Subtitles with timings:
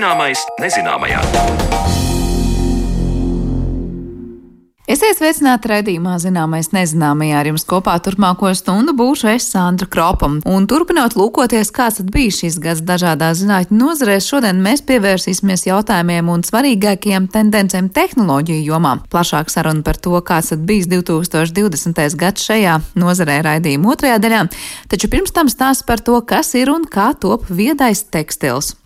[0.00, 1.18] Zināmais nezināmajā.
[4.88, 10.38] Esiet sveicināti raidījumā Zināmais nezināmajā ar jums kopā turpmāko stundu būšu es Sandra Kropam.
[10.48, 16.48] Un turpinot lūkoties, kāds bija šis gads dažādās zinātņu nozarēs, šodien mēs pievērsīsimies jautājumiem un
[16.48, 18.96] svarīgākajiem tendencēm tehnoloģiju jomā.
[19.12, 22.06] Plašāk saruna par to, kāds bijis 2020.
[22.24, 24.46] gads šajā nozarē raidījuma otrajā daļā,
[24.88, 28.79] taču pirms tam stāsts par to, kas ir un kā top viedais tekstils.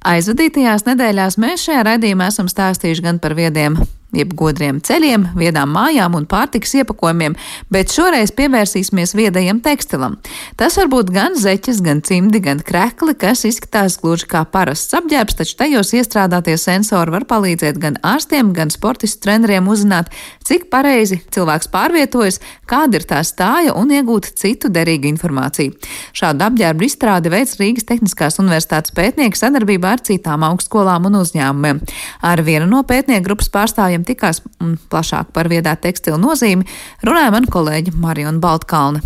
[0.00, 3.76] Aizvadītajās nedēļās mēs šajā raidījumā esam stāstījuši gan par viediem
[4.16, 7.36] jeb godriem ceļiem, viedām mājām un pārtiks iepakojumiem,
[7.72, 10.18] bet šoreiz pievērsīsimies viedajam tekstilam.
[10.60, 15.38] Tas var būt gan zeķes, gan cimdi, gan krekli, kas izskatās gluži kā parasts apģērbs,
[15.38, 20.10] taču tajos iestrādātie sensori var palīdzēt gan ārstiem, gan sportistu treneriem uzzināt,
[20.46, 25.76] cik pareizi cilvēks pārvietojas, kāda ir tā stāja un iegūt citu derīgu informāciju.
[26.16, 31.82] Šādu apģērbu izstrādi veids Rīgas Tehniskās universitātes pētnieki sadarbībā ar citām augstskolām un uzņēmumiem.
[32.26, 36.66] Ar vienu no pētnieku grupas pārstāvjiem kolēģiem tikās un plašāk par viedā tekstilu nozīmi
[37.04, 39.00] runāja man kolēģi Mariona Baltkalne.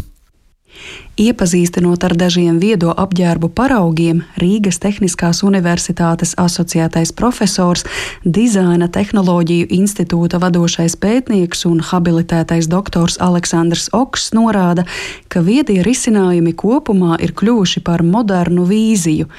[1.14, 7.84] Iepazīstinot ar dažiem viedo apģērbu paraugiem, Rīgas Tehniskās Universitātes asociētais profesors,
[8.24, 14.82] Dizaina tehnoloģiju institūta vadošais pētnieks un habilitētais doktors Aleksandrs Oks norāda,
[15.28, 19.30] ka viedie risinājumi kopumā ir kļuvuši par modernu vīziju.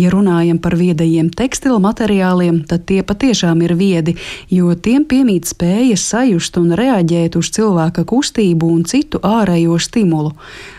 [0.00, 4.14] Ja runājam par viedajiem tekstilu materiāliem, tad tie patiešām ir viedi,
[4.48, 10.32] jo tiem piemīt spēja sajust un reaģēt uz cilvēka kustību un citu ārējo stimulu.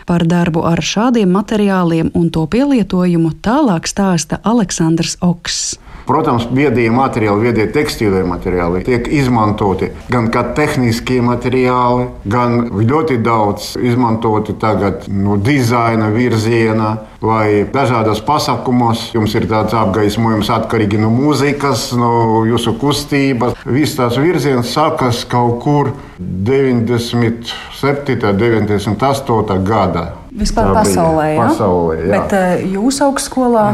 [0.08, 5.62] Par darbu ar šādiem materiāliem un to pielietojumu tālāk stāsta Aleksandrs Oks.
[6.06, 13.76] Protams, viedie materiāli, viedie tekstīlie materiāli tiek izmantoti gan kā tehniskie materiāli, gan ļoti daudz
[13.78, 19.12] izmantoti tagad no dizaina virziena vai dažādos pasākumos.
[19.14, 23.54] Jums ir tāds apgaismojums atkarīgi no mūzikas, no jūsu kustības.
[23.62, 28.32] Viss tās virziens sākas kaut kur 97.
[28.32, 29.64] un 98.
[29.68, 30.04] gadā.
[30.32, 31.46] Vispār pasaulē, pasaulē, jā.
[31.46, 32.12] pasaulē jā.
[32.16, 33.66] Bet eh, jūsu augstskolā?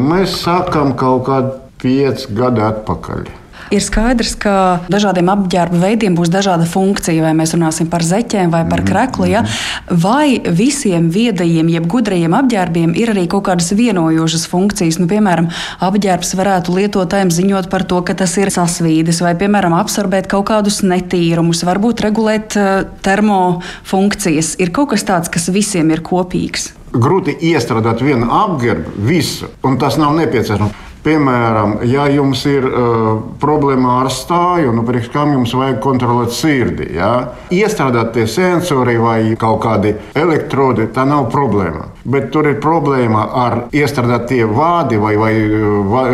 [0.00, 3.26] Mēs sākam kaut kādā 5 gadi atpakaļ.
[3.74, 8.62] Ir skaidrs, ka dažādiem apģērba veidiem būs dažāda funkcija, vai mēs runāsim par zeķiem vai
[8.68, 9.26] par mhm, kreklu.
[9.30, 9.42] Ja?
[9.42, 9.98] Mhm.
[10.04, 15.00] Vai visiem viedajiem, jeb gudrajiem apģērbiem ir arī kaut kādas vienojošas funkcijas?
[15.02, 15.50] Nu, piemēram,
[15.82, 20.84] apģērbs varētu lietotājiem ziņot par to, ka tas ir sasvīdis, vai, piemēram, absorbēt kaut kādus
[20.86, 24.54] netīrumus, varbūt regulēt uh, termofunkcijas.
[24.62, 26.70] Ir kaut kas tāds, kas visiem ir kopīgs.
[26.96, 30.84] Grūti iestrādāt vienu apģērbu, visu, un tas nav nepieciešams.
[31.06, 36.88] Piemēram, ja jums ir uh, problēma ar stāju, nu, priekš kam jums vajag kontrolēt sirdi,
[36.96, 37.10] ja?
[37.54, 41.92] iestrādāt tie sensori vai kaut kādi elektrodi, tā nav problēma.
[42.06, 45.32] Bet tur ir problēma ar iestrādātie vādi vai, vai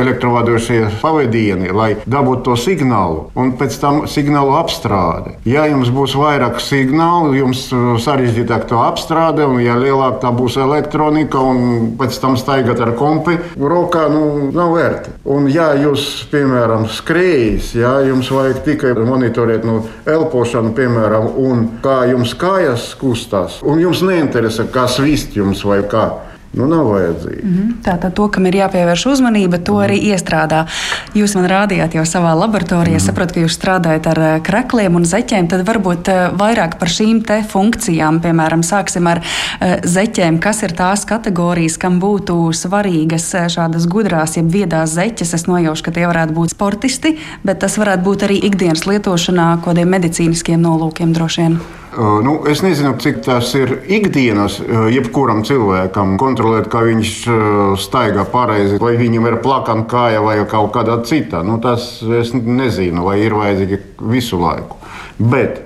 [0.02, 5.38] elektrovādošie pavadieni, lai dabūtu to signālu un pēc tam signālu apstrādi.
[5.48, 7.64] Ja jums būs vairāk signālu, jums
[8.04, 13.38] sarežģītāk to apstrāde, un ja lielāka tā būs elektronika un pēc tam staigāt ar kompi
[13.56, 15.14] rokā, nu, nav vērti.
[15.32, 22.02] Un, ja jūs, piemēram, skrējat, ja jums vajag tikai monitorēt no elpošanu, piemēram, un kā
[22.10, 26.10] jums kājas kustās, un jums neinteresē, kā svist jums vai kā.
[26.52, 27.42] Nu, nav vajadzīga.
[27.42, 27.84] Mm -hmm.
[27.84, 30.14] Tātad to, kam ir jāpievērš uzmanība, to arī mm -hmm.
[30.14, 30.66] iestrādā.
[31.14, 33.06] Jūs man rādījāt jau savā laboratorijā, mm -hmm.
[33.06, 35.48] saprotu, ka jūs strādājat ar eh, krekliem un zeķiem.
[35.48, 39.20] Tad varbūt eh, vairāk par šīm te funkcijām, piemēram, sāksim ar
[39.60, 40.38] eh, zeķiem.
[40.38, 45.34] Kas ir tās kategorijas, kam būtu svarīgas šādas gudrās, jeb viedās zeķes?
[45.34, 49.88] Es nojaušu, ka tie varētu būt sportisti, bet tas varētu būt arī ikdienas lietošanā, kādiem
[49.88, 51.81] medicīniskiem nolūkiem droši vien.
[51.98, 54.54] Nu, es nezinu, cik tas ir ikdienas
[54.94, 57.10] jebkuram cilvēkam kontrolēt, kā viņš
[57.82, 61.42] staigā pareizi, vai viņam ir plakana kāja vai kaut kāda cita.
[61.44, 64.80] Nu, tas es nezinu, vai ir vajadzīgi visu laiku.
[65.20, 65.60] Bet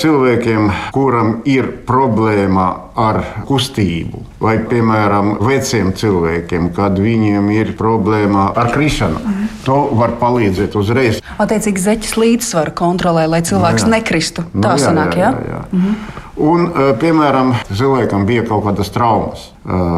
[0.00, 8.70] cilvēkiem, kuram ir problēma ar kustību, vai piemēram veciem cilvēkiem, kad viņiem ir problēma ar
[8.74, 9.48] krišanu, mm.
[9.66, 11.20] to var palīdzēt uzreiz.
[11.42, 13.96] Attiecīgi, zeķis līdzsvaru kontrolē, lai cilvēks nu jā.
[13.98, 14.46] nekristu.
[14.54, 15.32] Tā no, nu jā, sanāk, jā.
[15.34, 15.64] jā, jā.
[15.72, 16.22] Mm -hmm.
[16.36, 16.66] Un,
[17.00, 19.52] piemēram, cilvēkam bija kaut kādas traumas,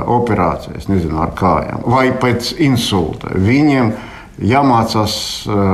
[0.06, 3.32] operācijas, nezinu, ar kājām, vai pēc insulta.
[3.34, 3.90] Viņiem
[4.38, 5.16] jāmācās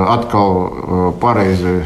[0.09, 1.83] atkal pareizi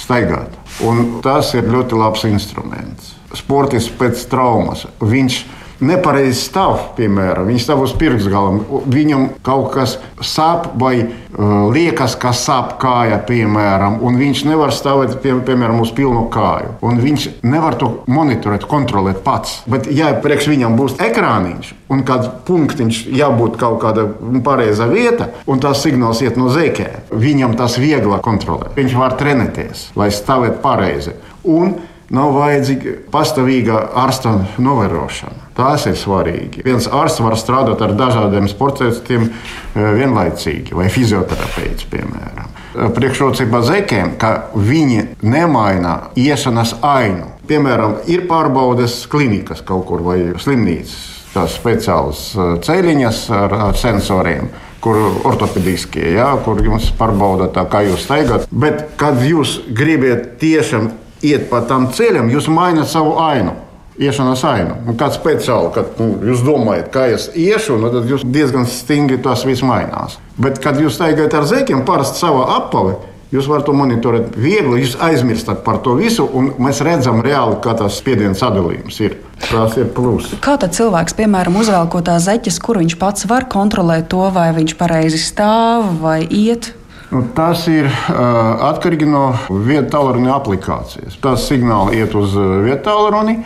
[0.00, 0.56] staigāt.
[0.80, 3.12] Un tas ir ļoti labs instruments.
[3.36, 4.86] Sportists pēc traumas.
[5.00, 5.44] Viņš
[5.84, 8.60] nepareizi stāv, piemēram, viņš stāv uz pirkstgalam,
[8.92, 15.18] viņam kaut kas sāp vai uh, liekas, ka sāp kāja, piemēram, un viņš nevar stāvēt,
[15.24, 16.76] pie, piemēram, uz pilnu kāju.
[16.86, 19.60] Un viņš nevar to monitorēt, kontrolēt pats.
[19.70, 24.08] Bet, ja priekš viņam būs ekrāniņš un kāds punktiņš jābūt kaut kāda
[24.44, 28.76] pareiza vieta, un tas signāls iet no zēkē, viņam tas vieglāk kontrolēt.
[28.78, 31.18] Viņš var trenēties, lai stāvētu pareizi.
[31.42, 31.74] Un
[32.12, 35.41] Nav vajadzīga pastāvīga ārsta novērošana.
[35.56, 36.62] Tas ir svarīgi.
[36.64, 42.48] Viens ārsts var strādāt ar dažādiem sportistiem eh, vienlaicīgi, vai fizioterapeits, piemēram.
[42.48, 47.28] Eh, priekšrocība zekiem, ka viņi nemaina iešanas ainu.
[47.48, 50.96] Piemēram, ir pārbaudes klinikas kaut kur vai slimnīcas,
[51.34, 54.48] tās speciālas eh, ceļiņas ar, ar sensoriem
[54.82, 54.98] kur
[55.28, 58.48] ortopediskie, ja, kur jums pārbauda tā, kā jūs staigājat.
[58.50, 60.88] Bet, kad jūs gribat tiešām
[61.22, 63.54] iet pa tam ceļam, jūs maināt savu ainu.
[64.00, 64.78] Iešanas ainu.
[64.88, 69.20] Un kāds speciāli, kad nu, jūs domājat, kā es iešu, nu, tad jūs diezgan stingri
[69.20, 70.16] tas viss mainās.
[70.40, 72.96] Bet, kad jūs staigājat ar zēkiem, parasti savā apavē,
[73.32, 77.72] Jūs varat to monitorēt viegli, jūs aizmirstat par to visu, un mēs redzam reāli, kā
[77.78, 79.14] tas spiediens sadalījums ir.
[79.46, 80.34] Tas ir pluss.
[80.44, 84.76] Kā tad cilvēks, piemēram, uzvelkot tās zeķes, kur viņš pats var kontrolēt to, vai viņš
[84.76, 86.74] pareizi stāv vai iet?
[87.08, 91.16] Nu, tas ir uh, atkarīgi no vietas tālruņa aplikācijas.
[91.24, 93.38] Tas signāls iet uz vietas tālruni,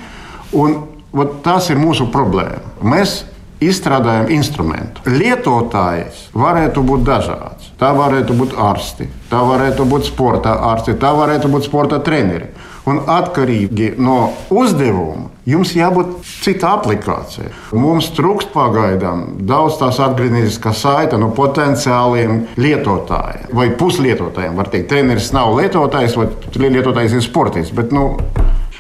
[0.53, 0.77] un
[1.17, 2.77] ot, tas ir mūsu problēma.
[2.85, 3.23] Mēs
[3.63, 5.05] izstrādājam instrumentu.
[5.09, 7.71] Lietotājs varētu būt dažāds.
[7.81, 12.53] Tā varētu būt ārsti, tā varētu būt sporta ārsti, tā varētu būt sporta treneri.
[12.87, 17.51] Un atkarīgi no uzdevuma jums jābūt cita aplikācija.
[17.75, 24.55] Mums trūkst pagaidām daudz tās atgriezniskās saites no potenciāliem lietotājiem vai puslietotājiem.
[24.61, 26.29] Var teikt, treneris nav lietotājs vai
[26.69, 27.75] lietotājs ir sportists.
[27.75, 28.13] Bet, nu,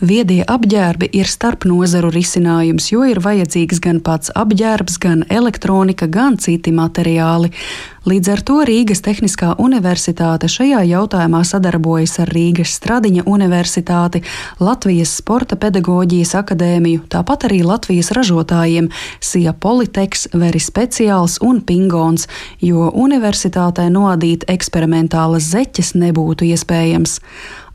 [0.04, 6.36] Viedie apģērbi ir starp nozaru risinājums, jo ir vajadzīgs gan pats apģērbs, gan elektronika, gan
[6.36, 7.48] citi materiāli.
[8.06, 14.20] Līdz ar to Rīgas Tehniskā universitāte šajā jautājumā sadarbojas ar Rīgas Stradiņa universitāti,
[14.62, 22.30] Latvijas Sporta pedagoģijas akadēmiju, tāpat arī Latvijas ražotājiem Sija Politeks, Veri Speciāls un Pingons,
[22.62, 27.18] jo universitātē noadīt eksperimentālas zeķes nebūtu iespējams.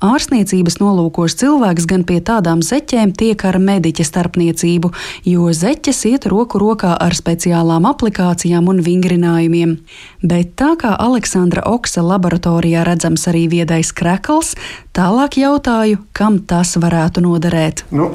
[0.02, 4.90] Ārstniecības nolūkos cilvēks gan pie tādām zeķēm tiek ar mediķa starpniecību,
[5.30, 9.76] jo zeķes iet roku rokā ar speciālām aplikācijām un vingrinājumiem.
[10.22, 14.54] Bet tā kā Aleksandra Oksa laboratorijā redzams arī viedais krekls,
[14.94, 17.86] tālāk jautāju, kam tas varētu noderēt.
[17.90, 18.12] Nu,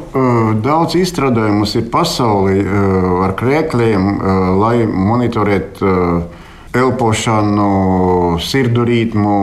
[0.62, 2.62] daudz izstrādājumus ir pasaulē
[3.26, 4.10] ar krēkliem,
[4.62, 5.94] lai monitorētu
[6.76, 9.36] elpošanu, sirdu ritmu.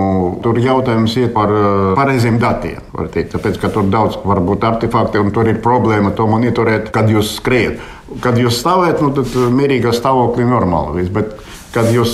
[0.44, 1.52] Tur jautājums ir par
[1.98, 2.84] pareiziem datiem.
[2.94, 7.36] Tāpēc, ka tur daudz var būt artefakti un tur ir problēma to monitorēt, kad jūs
[7.40, 7.82] skriet.
[8.24, 11.52] Kad jūs stāvēt, nu, tad mierīgā stāvoklī normāli viss.
[11.74, 12.12] Kad jūs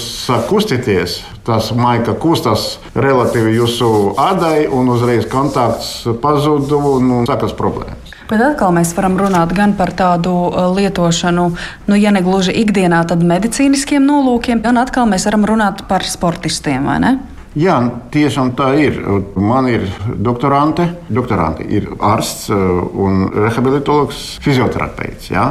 [0.48, 8.14] kustieties, tas maika kustas relatīvi jūsu adai un uzreiz kontakts pazūd un, sākas problēmas.
[8.30, 11.50] Bet atkal mēs varam runāt gan par tādu uh, lietošanu,
[11.90, 16.88] nu, ja ne gluži ikdienā, tad medicīniskiem nolūkiem, gan atkal mēs varam runāt par sportistiem,
[16.88, 17.14] vai ne?
[17.60, 17.82] Jā,
[18.14, 19.02] tiešām tā ir.
[19.36, 19.90] Man ir
[20.24, 25.34] doktorante, doktorante ir ārsts uh, un rehabilitologs, fizioterapeits.
[25.34, 25.50] Jā.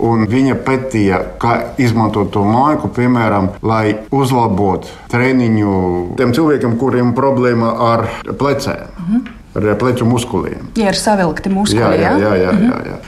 [0.00, 5.74] Un viņa pētīja, kā izmantot to māju, piemēram, lai uzlabotu treniņu
[6.16, 8.06] tiem cilvēkiem, kuriem ir problēma ar
[8.40, 8.88] plecēm.
[8.96, 10.68] Mm -hmm ar plecu muskuliem.
[10.78, 12.34] Ja ir savilkti muskuļi, jā, jā, jā.
[12.38, 12.98] jā, jā, jā.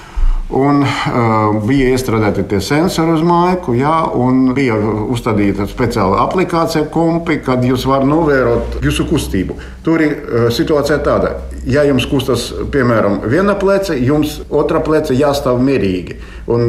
[0.53, 7.39] Un uh, bija iestrādāti tie sensori uz māju, jā, un bija uzstādīta speciāla aplikācija, kompi,
[7.45, 9.57] kad jūs varat novērot jūsu kustību.
[9.87, 11.33] Tur ir uh, situācija tāda,
[11.65, 16.19] ja jums kustas, piemēram, viena plece, jums otra plece jāstāv mierīgi
[16.53, 16.69] un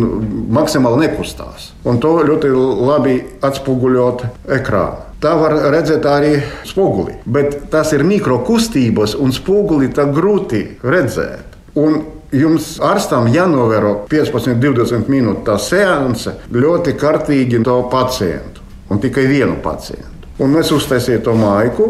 [0.56, 1.74] maksimāli nekustās.
[1.84, 2.54] Un to ļoti
[2.88, 4.28] labi atspoguļot
[4.62, 5.10] ekrānā.
[5.24, 6.34] Tā var redzēt arī
[6.68, 7.14] spoguli.
[7.24, 11.56] Bet tas ir mikrokustības, un spoguli tā grūti redzēt.
[11.80, 12.02] Un
[12.34, 19.60] jums ārstam jānovēro 15, 20 minūtes tā seanse ļoti kārtīgi to pacientu, un tikai vienu
[19.64, 20.10] pacientu.
[20.42, 21.88] Un mēs uztaisījām to maiku,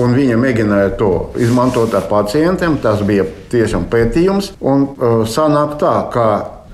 [0.00, 1.10] un viņa mēģināja to
[1.44, 2.78] izmantot ar pacientiem.
[2.80, 4.54] Tas bija tiešām pētījums.
[4.64, 6.26] Un uh, sanāk tā, ka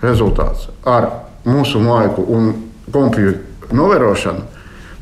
[0.04, 1.08] rezultāts ar
[1.48, 2.52] mūsu maiku un
[2.94, 4.46] kompjutoru novērošanu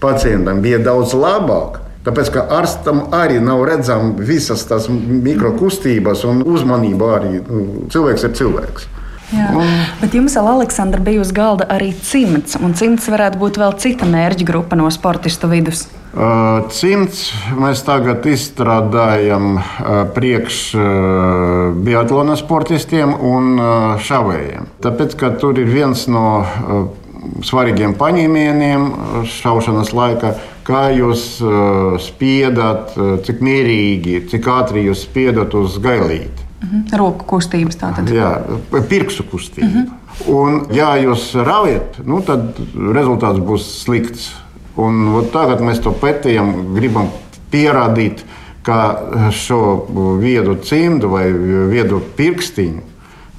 [0.01, 1.83] pacientam bija daudz labāk.
[2.07, 7.41] Tāpēc, ka ārstam arī nav redzama visas tās mikrokustības un uzmanība arī.
[7.43, 8.87] Nu, cilvēks ir cilvēks.
[9.35, 9.67] Jā, un,
[9.99, 14.47] bet jums, Aleksandra, bija uz galda arī cimds, un cimds varētu būt vēl cita mērķa
[14.47, 15.89] grupa no sportistu vidus.
[16.73, 17.25] Cimds
[17.59, 19.59] mēs tagad izstrādājam
[20.15, 20.61] priekš
[21.83, 23.59] biatlona sportistiem un
[24.07, 24.71] šavējiem.
[24.87, 26.29] Tāpēc, ka tur ir viens no
[27.43, 28.93] svarīgiem paņēmieniem
[29.27, 30.37] šaušanas laikā,
[30.67, 31.27] kā jūs
[32.03, 32.97] spiedat,
[33.27, 36.47] cik mierīgi, cik ātri jūs spiedat uz gailīti.
[36.65, 36.97] Mhm.
[36.99, 38.11] Roku kustības tātad.
[38.11, 38.33] Jā,
[38.89, 39.69] pirkstu kustība.
[39.69, 40.03] Mhm.
[40.33, 42.57] Un, ja jūs raujat, nu, tad
[42.97, 44.31] rezultāts būs slikts.
[44.77, 47.11] Un, tagad mēs to pētījam, gribam
[47.53, 48.25] pierādīt,
[48.67, 49.87] ka šo
[50.21, 51.29] viedu cimdu vai
[51.71, 52.83] viedu pirkstiņu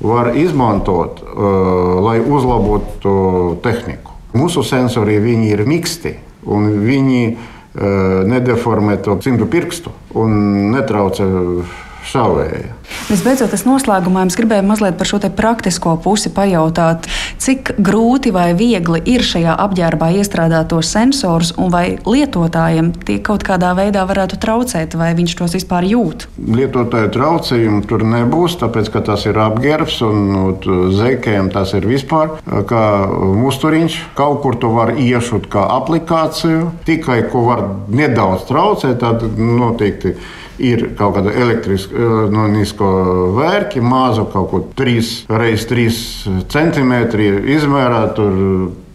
[0.07, 4.13] var izmantot, uh, lai uzlabotu tehniku.
[4.38, 6.13] Mūsu sensori ir mīksti
[6.46, 11.27] un viņi uh, nedeformē to cimdu pirkstu un netraucē
[12.08, 12.76] šauvēja.
[13.08, 17.08] Visbeidzot, es noslēgumā jums gribēju mazliet par šo praktisko pusi pajautāt,
[17.39, 23.46] cik grūti vai viegli ir šajā apģērbā iestrādāt tos sensorus, un vai lietotājiem tie kaut
[23.48, 26.27] kādā veidā varētu traucēt, vai viņš tos vispār jūt?
[26.38, 30.20] Lietotāju traucējumu tur nebūs, tāpēc ka tas ir apģērbs un
[30.98, 32.84] zekējiem tas ir vispār kā
[33.39, 34.01] musturiņš.
[34.17, 40.17] Kaut kur to var iešūt kā aplikāciju, tikai ko var nedaudz traucēt, tad noteikti
[40.58, 41.94] ir kaut kāda elektriska
[43.38, 45.88] vērki, mazu kaut ko 3x3
[46.51, 46.93] cm
[47.57, 48.03] izmērā.
[48.17, 48.34] Tur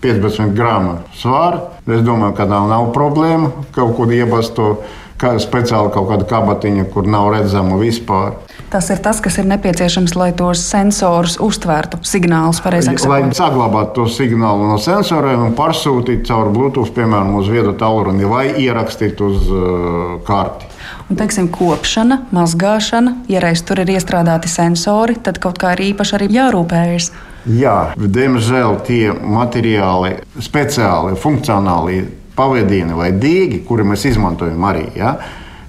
[0.02, 1.60] 15 gramu svāra.
[1.86, 4.74] Es domāju, ka nav, nav problēma kaut ko iebast to
[5.22, 8.34] kā speciāli kaut kāda kabatiņa, kur nav redzama vispār.
[8.72, 13.12] Tas ir tas, kas ir nepieciešams, lai tos sensorus uztvērtu, signālus pareizāk sakot.
[13.12, 18.46] Lai saglabātu to signālu no sensoriem un pārsūtītu caur Bluetooth, piemēram, uz viedu tālruni vai
[18.64, 20.71] ierakstītu uz uh, karti.
[21.12, 26.14] Un, teiksim, kopšana, mazgāšana, ja reiz tur ir iestrādāti sensori, tad kaut kā ir īpaši
[26.16, 27.08] arī jārūpējas.
[27.52, 31.98] Jā, diemžēl tie materiāli, speciāli, funkcionāli
[32.32, 35.12] pavadieni vai dīgi, kuri mēs izmantojam arī, ja,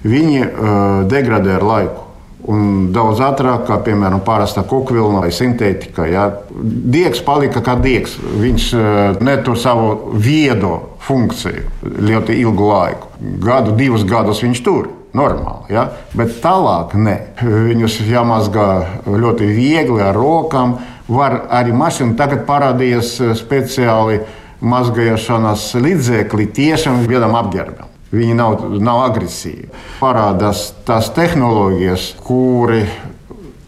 [0.08, 0.72] viņi uh,
[1.12, 2.08] degradē ar laiku.
[2.48, 6.08] Un daudz ātrāk, kā piemēram parasta kokvilna vai sintētika.
[6.08, 6.26] Ja.
[6.56, 8.16] Diegs palika kā diegs.
[8.20, 10.74] Viņš uh, netur savu viedo
[11.04, 13.16] funkciju ļoti ilgu laiku.
[13.44, 15.74] Gadu, divus gadus viņš tur normāli.
[15.74, 15.88] Ja?
[16.16, 17.16] Bet tālāk ne.
[17.40, 18.68] Viņus jāmazgā
[19.06, 20.78] ļoti viegli ar rokām.
[21.08, 24.22] Var arī mašīna tagad parādījies eh, speciāli
[24.64, 27.90] mazgāšanas līdzekļi tiešām vienam apģērbam.
[28.14, 29.68] Viņi nav, nav agresīvi.
[29.98, 32.84] Parādās tās tehnoloģijas, kuri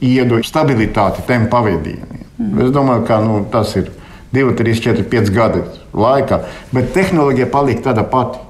[0.04, 2.24] iedod stabilitāti tiem pavadieniem.
[2.38, 2.60] Mm.
[2.62, 3.90] Es domāju, ka nu, tas ir
[4.36, 5.62] 2, 3, 4, 5 gadi
[5.96, 6.42] laikā,
[6.74, 8.42] bet tehnoloģija paliek tāda pati.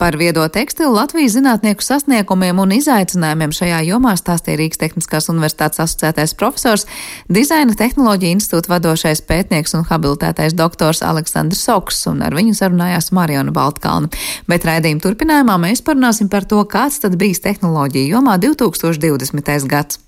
[0.00, 6.32] Par viedo tekstilu Latvijas zinātnieku sasniegumiem un izaicinājumiem šajā jomā stāstīja Rīgas Tehniskās Universitātes asociētais
[6.40, 6.86] profesors,
[7.28, 13.52] dizaina tehnoloģija institūta vadošais pētnieks un habilitētais doktors Aleksandrs Soks, un ar viņu sarunājās Mariona
[13.52, 14.08] Baltkalna.
[14.48, 19.68] Bet raidījuma turpinājumā mēs parunāsim par to, kāds tad bijis tehnoloģija jomā 2020.
[19.68, 20.00] gads.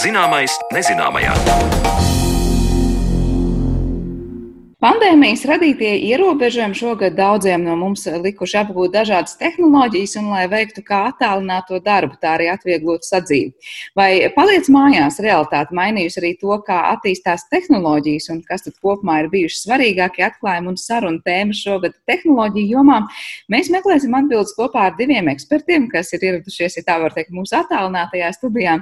[0.00, 2.09] Zināmais nezināmajā.
[4.80, 11.02] Pandēmijas radītie ierobežojumi šogad daudziem no mums likuši apgūt dažādas tehnoloģijas, un, lai veiktu kā
[11.10, 13.50] attālināto darbu, tā arī atvieglotu sadzīvi.
[13.98, 19.28] Vai paliec mājās realitāte mainījusi arī to, kā attīstās tehnoloģijas, un kas tad kopumā ir
[19.34, 23.02] bijuši svarīgākie atklājumi un sarunu tēmas šogad tehnoloģiju jomā?
[23.52, 27.58] Mēs meklēsim atbildes kopā ar diviem ekspertiem, kas ir ieradušies, ja tā var teikt, mūsu
[27.60, 28.80] attālinātajā studijā.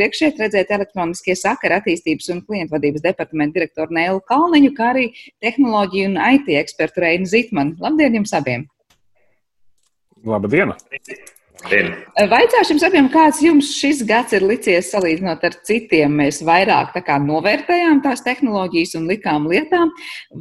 [0.00, 5.08] Priekšēt redzēt elektroniskie sakara attīstības un klientvadības departamenta direktoru Nēlu Kalniņu, kā arī
[5.44, 7.76] tehnoloģiju un IT ekspertu Reinu Zitmanu.
[7.82, 8.68] Labdien jums abiem!
[10.26, 10.74] Labdien!
[12.30, 16.12] Vaicāšu jums abiem, kāds jums šis gads ir licies salīdzinot ar citiem?
[16.20, 19.90] Mēs vairāk kā, novērtējām tās tehnoloģijas un likām lietām,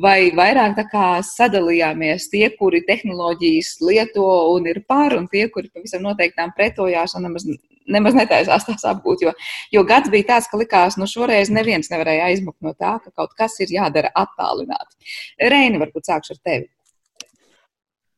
[0.03, 6.03] vai vairāk kā, sadalījāmies tie, kuri tehnoloģijas lieto un ir pār, un tie, kuri pavisam
[6.05, 7.47] noteiktām pretojās un nemaz,
[7.91, 9.25] nemaz netaisās tās apgūt.
[9.25, 9.33] Jo,
[9.73, 13.35] jo gads bija tāds, ka likās, nu šoreiz neviens nevarēja aizmukt no tā, ka kaut
[13.37, 14.97] kas ir jādara attālināti.
[15.41, 16.69] Reini, varbūt sākšu ar tevi.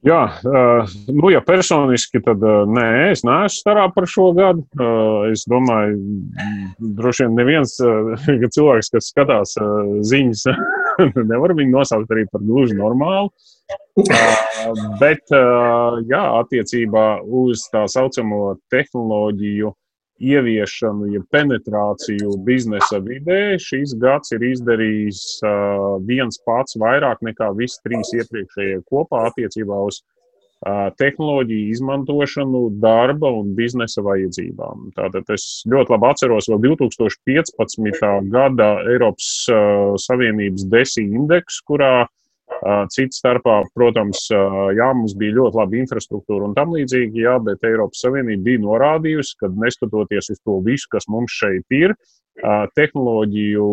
[0.06, 0.20] Jā,
[1.10, 4.62] nu, ja personiski, tad nē, es neesmu starā par šo gadu.
[5.32, 5.98] Es domāju,
[7.00, 7.74] droši vien neviens
[8.56, 9.58] cilvēks, kas skatās
[10.12, 10.46] ziņas,
[11.34, 13.34] nevar viņu nosaukt arī par gluži normālu.
[15.02, 15.34] Bet,
[16.08, 19.74] jā, attiecībā uz tā saucamo tehnoloģiju
[20.18, 27.82] ieviešanu, ja penetrāciju biznesa vidē, šis gads ir izdarījis uh, viens pats vairāk nekā visi
[27.86, 34.92] trīs iepriekšējie kopā attiecībā uz uh, tehnoloģiju izmantošanu darba un biznesa vajadzībām.
[34.98, 38.32] Tātad es ļoti labi atceros vēl 2015.
[38.34, 42.08] gada Eiropas uh, Savienības desi indeksu, kurā
[42.94, 48.02] Cits starpā, protams, jā, mums bija ļoti laba infrastruktūra un tam līdzīgi, jā, bet Eiropas
[48.02, 51.94] Savienība bija norādījusi, ka neskatoties uz to visu, kas mums šeit ir,
[52.78, 53.68] tehnoloģiju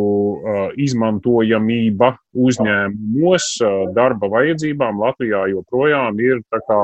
[0.81, 2.15] izmantojamība
[2.47, 3.49] uzņēmumos
[3.97, 6.79] darba vajadzībām Latvijā joprojām ir kā,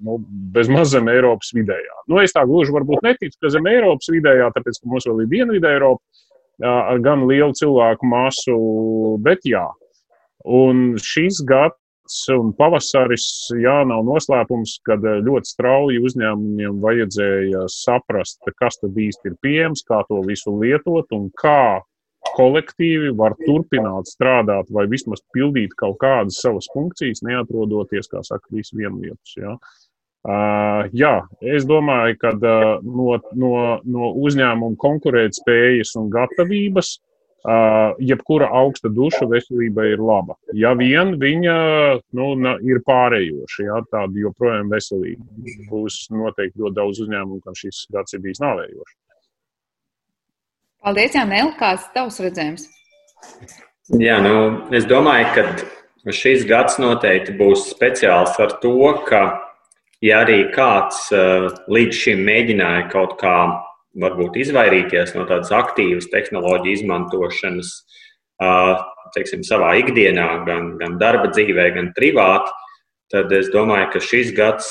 [0.00, 0.16] nu,
[0.54, 2.04] bez maz zem Eiropas vidējā.
[2.08, 5.30] Nu, es tā gluži varbūt neticu, ka zem Eiropas vidējā, tāpēc, ka mums vēl ir
[5.34, 8.56] Dienvidē Eiropa gan lielu cilvēku masu,
[9.24, 9.66] bet jā,
[10.44, 11.76] Un šis gads
[12.34, 13.26] un pavasaris,
[13.60, 19.84] jā, nav noslēpums, kad eh, ļoti strauji uzņēmumiem vajadzēja saprast, kas tad īsti ir pieejams,
[19.86, 21.80] kā to visu lietot un kā
[22.36, 28.76] kolektīvi var turpināt strādāt vai vismaz pildīt kaut kādas savas funkcijas, neatrodoties, kā saka, visu
[28.80, 29.36] vienvietas.
[29.38, 29.54] Ja.
[30.20, 33.52] Uh, jā, es domāju, ka uh, no, no,
[33.88, 37.09] no uzņēmuma konkurētspējas un gatavības Uh,
[37.44, 40.36] jebkura augsta duša veselībai ir laba.
[40.52, 41.54] Ja vien viņa
[42.12, 42.26] nu,
[42.66, 45.24] ir pārējoša, ja tāda joprojām veselīga,
[45.70, 48.96] būs noteikti ļoti daudz uzņēmumu, kam šis gads ir bijis nāvējošs.
[50.80, 52.68] Paldies, Jānēl, kāds ir tavs redzējums?
[54.00, 54.34] Jā, nu,
[54.76, 55.26] es domāju,
[56.04, 58.76] ka šis gads noteikti būs speciāls ar to,
[59.08, 59.24] ka,
[60.04, 63.34] ja arī kāds uh, līdz šim mēģināja kaut kā
[63.98, 67.72] varbūt izvairīties no tādas aktīvas tehnoloģiju izmantošanas
[69.14, 72.52] teiksim, savā ikdienā, gan, gan darba dzīvē, gan privāti,
[73.10, 74.70] tad es domāju, ka šis gads,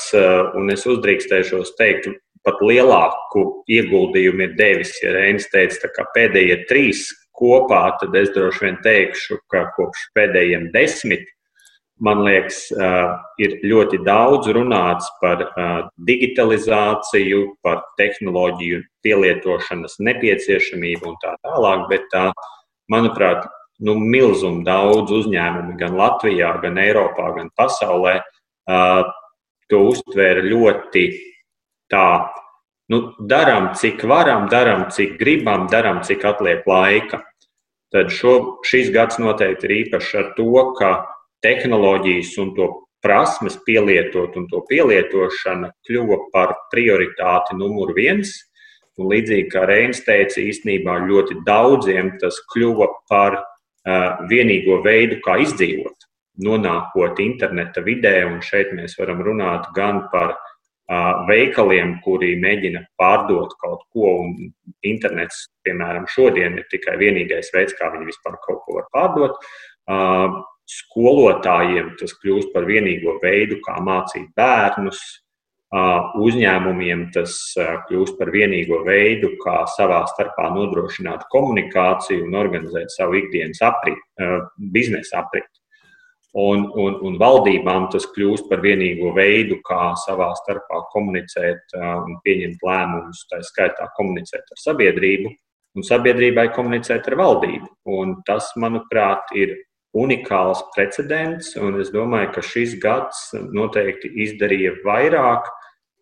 [0.56, 2.08] un es uzdrīkstēšos teikt,
[2.46, 4.94] pat lielāku ieguldījumu ir devis.
[5.02, 7.04] Ja Reinis teica, ka pēdējie trīs
[7.36, 11.28] kopā, tad es droši vien teikšu, ka kopš pēdējiem desmit
[12.04, 12.62] man liekas,
[13.40, 15.44] ir ļoti daudz runāts par
[16.08, 22.26] digitalizāciju, par tehnoloģiju pielietošanas nepieciešamību un tā tālāk, bet tā,
[22.92, 23.46] manuprāt,
[23.84, 28.18] nu, milzum daudz uzņēmumu gan Latvijā, gan Eiropā, gan pasaulē
[29.70, 31.06] to uztvēra ļoti
[31.92, 32.06] tā.
[32.90, 37.22] Nu, darām, cik varam, darām, cik gribam, darām, cik atliek laika.
[37.94, 40.90] Tad šo, šis gads noteikti ir īpašs ar to, ka
[41.44, 42.68] tehnoloģijas un to
[43.04, 48.32] prasmes pielietot un to pielietošana kļuva par prioritāti numur viens.
[49.00, 55.38] Un līdzīgi kā Reinis teica, īstenībā ļoti daudziem tas kļuva par uh, vienīgo veidu, kā
[55.40, 56.04] izdzīvot,
[56.44, 58.18] nonākot interneta vidē.
[58.28, 64.52] Un šeit mēs varam runāt gan par uh, veikaliem, kuri mēģina pārdot kaut ko, un
[64.84, 69.40] internets, piemēram, šodien ir tikai vienīgais veids, kā viņi vispār kaut ko var pārdot.
[69.88, 75.00] Uh, skolotājiem tas kļūst par vienīgo veidu, kā mācīt bērnus.
[75.70, 77.36] Uzņēmumiem tas
[77.86, 84.02] kļūst par vienīgo veidu, kā savā starpā nodrošināt komunikāciju un organizēt savu ikdienas aprit,
[84.74, 85.60] biznesa apriti.
[86.30, 92.62] Un, un, un valdībām tas kļūst par vienīgo veidu, kā savā starpā komunicēt un pieņemt
[92.66, 95.32] lēmumus, tā skaitā komunicēt ar sabiedrību
[95.78, 97.66] un sabiedrībai komunicēt ar valdību.
[97.98, 99.56] Un tas, manuprāt, ir
[99.96, 105.48] unikāls precedents, un es domāju, ka šis gads noteikti izdarīja vairāk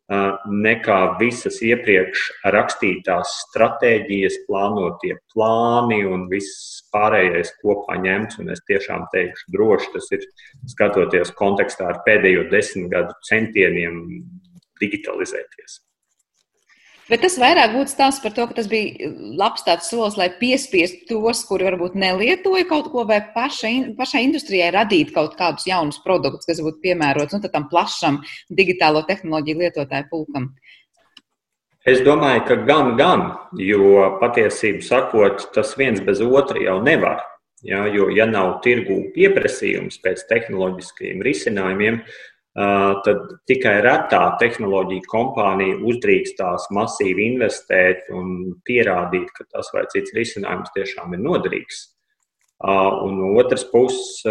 [0.09, 2.23] nekā visas iepriekš
[2.55, 8.39] rakstītās stratēģijas, plānotie plāni un viss pārējais kopā ņemts.
[8.41, 10.25] Un es tiešām teikšu, droši tas ir
[10.73, 14.01] skatoties kontekstā ar pēdējo desmit gadu centieniem
[14.81, 15.83] digitalizēties.
[17.09, 19.09] Bet tas vairāk būtu stāsts par to, ka tas bija
[19.41, 24.69] labs tāds solis, lai piespiestu tos, kuri varbūt nelietoja kaut ko, vai paša, pašai industrijai
[24.77, 28.21] radīt kaut kādus jaunus produktus, kas būtu piemērots nu, tam plašam
[28.53, 30.53] digitālo tehnoloģiju lietotāju pulkam.
[31.89, 33.25] Es domāju, ka gan, gan,
[33.57, 37.25] jo patiesību sakot, tas viens bez otra jau nevar.
[37.67, 42.19] Ja, jo, ja nav tirgū pieprasījums pēc tehnoloģiskajiem risinājumiem, tad
[43.47, 51.15] tikai retā tehnoloģija kompānija uzdrīkstās masīvi investēt un pierādīt, ka tas vai cits risinājums tiešām
[51.15, 51.85] ir noderīgs.
[52.59, 54.25] Un no otras puses,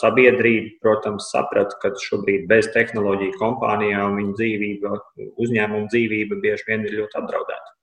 [0.00, 4.96] sabiedrība, protams, saprata, ka šobrīd bez tehnoloģiju kompānijām viņa dzīvība,
[5.44, 7.74] uzņēmuma dzīvība bieži vien ir ļoti apdraudēta.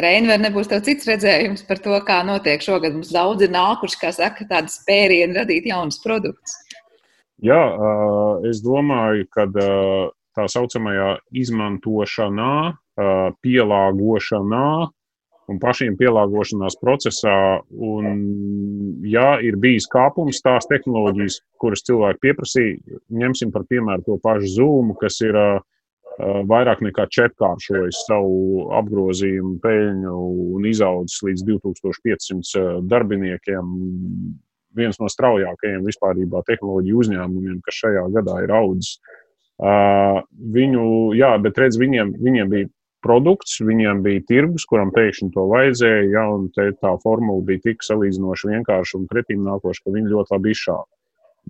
[0.00, 2.94] Reina, vai nebūs tev cits redzējums par to, kā notiek šogad?
[2.96, 6.56] Mums daudzi nākuši, kā saka, tādi spērieni radīt jaunus produktus.
[7.44, 7.62] Jā,
[8.48, 12.54] es domāju, ka tā saucamajā izmantošanā
[13.44, 14.68] pielāgošanā
[15.52, 17.36] un pašiem pielāgošanās procesā.
[17.68, 18.08] Un,
[19.04, 24.94] ja ir bijis kāpums tās tehnoloģijas, kuras cilvēki pieprasīja, ņemsim par piemēru to pašu Zoom,
[25.00, 25.38] kas ir
[26.48, 30.18] vairāk nekā četrkāršojis savu apgrozījumu, peļņu
[30.56, 33.72] un izaudzis līdz 2500 darbiniekiem.
[34.74, 38.96] Viens no straujākajiem vispār tehnoloģiju uzņēmumiem, kas šajā gadā ir audzis.
[39.58, 42.70] Viņu, jā, bet redz, viņiem, viņiem bija
[43.04, 46.10] produkts, viņiem bija tirgus, kuram pēkšņi to vajadzēja.
[46.14, 50.54] Ja, un tā formula bija tik salīdzinoši vienkārša un pretīm nākoša, ka viņi ļoti labi
[50.56, 50.88] izšāva.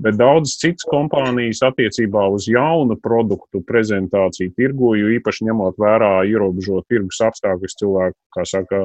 [0.04, 6.88] Bet daudzas citas kompānijas attiecībā uz jaunu produktu prezentāciju tirgu, jo īpaši ņemot vērā ierobežot
[6.90, 8.80] tirgus apstākļus, cilvēku, kā saka,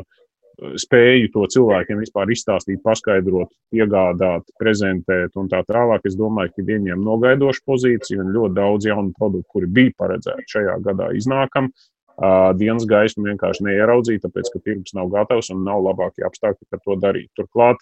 [0.80, 6.04] spēju to cilvēkiem vispār izstāstīt, paskaidrot, iegādāt, prezentēt un tā tālāk.
[6.08, 10.76] Es domāju, ka viņiem nogaidoša pozīcija un ļoti daudz jaunu produktu, kuri bija paredzēti šajā
[10.86, 11.72] gadā, iznākam
[12.60, 16.98] dienas gaismu vienkārši neieraudzīja, tāpēc, ka tirgus nav gatavs un nav labākie apstākļi, kā to
[17.00, 17.30] darīt.
[17.40, 17.80] Turklāt,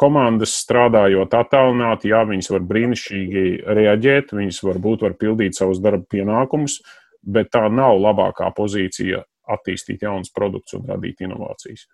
[0.00, 6.80] komandas strādājot attālināti, jā, viņas var brīnišķīgi reaģēt, viņas varbūt var pildīt savus darba pienākumus,
[7.22, 9.22] bet tā nav labākā pozīcija
[9.54, 11.86] attīstīt jaunus produktus un radīt inovācijas.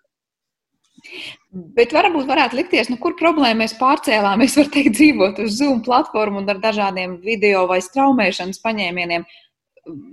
[1.77, 6.41] Bet varbūt varētu likties, nu, kur problēma mēs pārcēlāmies, var teikt, dzīvot uz Zoom platformu
[6.41, 9.23] un ar dažādiem video vai straumēšanas paņēmieniem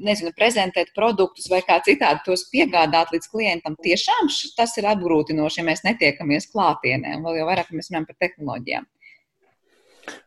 [0.07, 3.77] nezinu, prezentēt produktus vai kā citādi tos piegādāt līdz klientam.
[3.83, 8.21] Tiešām tas ir apgrūtinoši, ja mēs netiekamies klātienē, un vēl jau vairāk mēs runājam par
[8.25, 8.87] tehnoloģijām.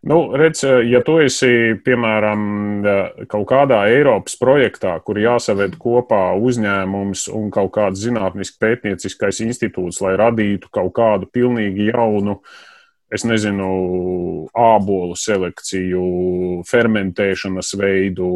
[0.09, 2.41] Nu, redz, ja tu esi, piemēram,
[3.31, 10.15] kaut kādā Eiropas projektā, kur jāsaved kopā uzņēmums un kaut kāds zinātnisks pētnieciskais institūts, lai
[10.19, 12.39] radītu kaut kādu pilnīgi jaunu
[13.09, 13.67] es nezinu,
[14.53, 16.03] ābolu selekciju,
[16.69, 18.27] fermentēšanas veidu,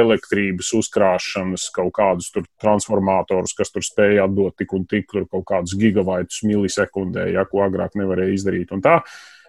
[0.00, 6.42] elektrības uzkrāšanas, kaut kādus transformatorus, kas tur spēja atdot tik un tik kaut kādus gigabaitus
[6.46, 8.74] milisekundē, ja ko agrāk nevarēja izdarīt.
[8.74, 8.98] Un tā,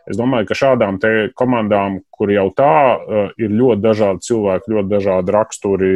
[0.09, 0.99] es domāju, ka šādām
[1.37, 5.91] komandām, kur jau tā uh, ir ļoti dažādi cilvēki, ļoti dažādi raksturi,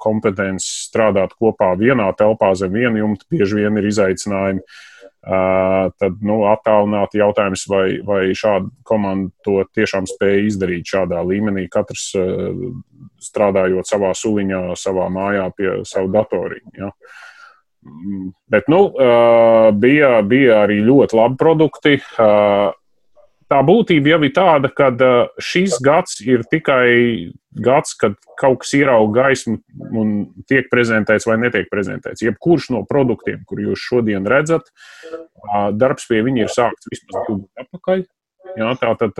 [0.00, 4.64] kompetences strādāt kopā vienā telpā zem viena jumta, bieži vien ir izaicinājumi.
[4.64, 4.90] Uh,
[6.00, 12.06] tad nu, attālināti jautājums, vai, vai šāda komanda to tiešām spēja izdarīt šādā līmenī, katrs
[13.20, 16.72] strādājot savā suliņā, savā mājā pie savu datoriņu.
[16.78, 16.88] Ja.
[17.84, 18.80] Mm, bet nu,
[19.76, 21.94] bija, bija arī ļoti labi produkti
[23.50, 24.90] tā būtība jau ir tāda, ka
[25.42, 29.58] šis gads ir tikai gads, kad kaut kas ierauga gaismu
[29.98, 30.14] un
[30.48, 32.22] tiek prezentēts vai netiek prezentēts.
[32.22, 34.70] Jebkurš no produktiem, kur jūs šodien redzat,
[35.74, 38.06] darbs pie viņa ir sākts vismaz divu gadu atpakaļ.
[38.58, 39.18] Jā, tā tad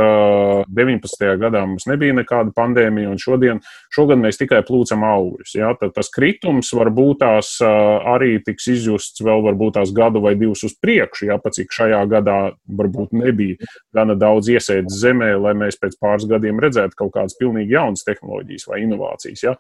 [0.75, 1.27] 19.
[1.41, 3.61] gadā mums nebija nekāda pandēmija, un šodien,
[3.95, 5.55] šogad mēs tikai plūcam augļus.
[5.55, 10.65] Jā, tad tas kritums varbūt tās arī tiks izjusts vēl varbūt tās gadu vai divus
[10.67, 12.39] uz priekšu, jā, pat cik šajā gadā
[12.81, 17.77] varbūt nebija gana daudz iesēdzes zemē, lai mēs pēc pāris gadiem redzētu kaut kādas pilnīgi
[17.79, 19.47] jaunas tehnoloģijas vai inovācijas.
[19.47, 19.55] Jā.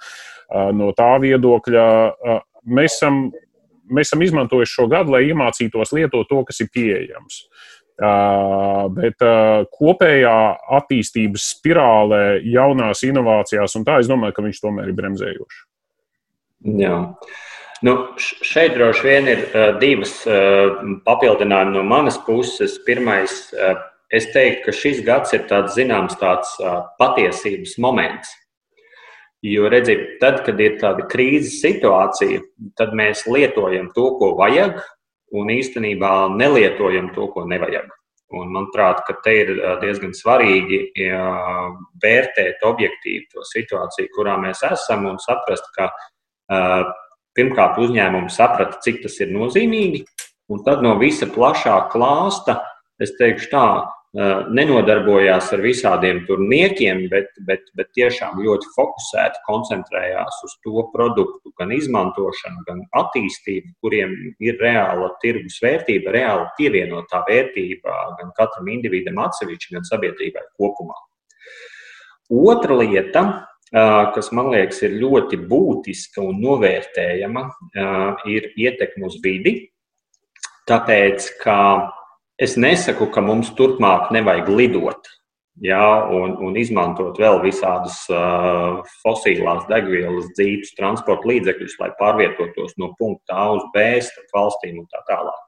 [0.76, 1.87] No tā viedokļa
[2.66, 3.28] mēs esam,
[3.90, 7.44] mēs esam izmantojuši šo gadu, lai iemācītos lietot to, kas ir pieejams.
[8.00, 9.20] Bet
[9.76, 10.38] kopējā
[10.78, 15.62] attīstības spirālē, jaunās inovācijās, un tā es domāju, ka viņš tomēr ir bremzējošs.
[16.80, 16.96] Jā.
[17.84, 19.46] Nu, šeit droši vien ir
[19.80, 20.18] divas
[21.06, 22.78] papildinājumi no manas puses.
[22.84, 23.38] Pirmais,
[24.12, 26.56] es teiktu, ka šis gads ir tāds zināms tāds
[27.00, 28.32] patiesības moments.
[29.40, 32.42] Jo, redziet, tad, kad ir tāda krīzes situācija,
[32.76, 34.82] tad mēs lietojam to, ko vajag,
[35.36, 37.88] un īstenībā nelietojam to, ko nevajag.
[38.30, 39.48] Un, manuprāt, te ir
[39.82, 41.24] diezgan svarīgi ja,
[42.02, 45.90] vērtēt objektīvi to situāciju, kurā mēs esam, un saprast, ka
[47.34, 50.04] pirmkārt uzņēmums saprata, cik tas ir nozīmīgi,
[50.50, 52.60] un tad no visa plašā klāsta,
[53.02, 53.66] es teikšu tā,
[54.11, 61.70] nenodarbojās ar visādiem turniekiem, bet, bet, bet tiešām ļoti fokusēti koncentrējās uz to produktu, gan
[61.77, 69.77] izmantošanu, gan attīstību, kuriem ir reāla tirgus vērtība, reāla pievienotā vērtība gan katram individam atsevišķi,
[69.77, 70.99] gan sabiedrībai kopumā.
[72.31, 73.25] Otra lieta,
[73.70, 77.46] kas man liekas ir ļoti būtiska un novērtējama,
[78.27, 79.70] ir ietekme uz vidi.
[80.66, 81.57] Tāpēc, ka
[82.40, 85.09] Es nesaku, ka mums turpmāk nevajag lidot
[85.61, 92.94] ja, un, un izmantot vēl visādas uh, fosilās degvielas, dzīves transporta līdzekļus, lai pārvietotos no
[92.98, 95.44] punkta A uz B starp valstīm un tā tālāk.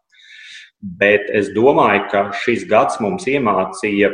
[0.82, 4.12] Bet es domāju, ka šis gads mums iemācīja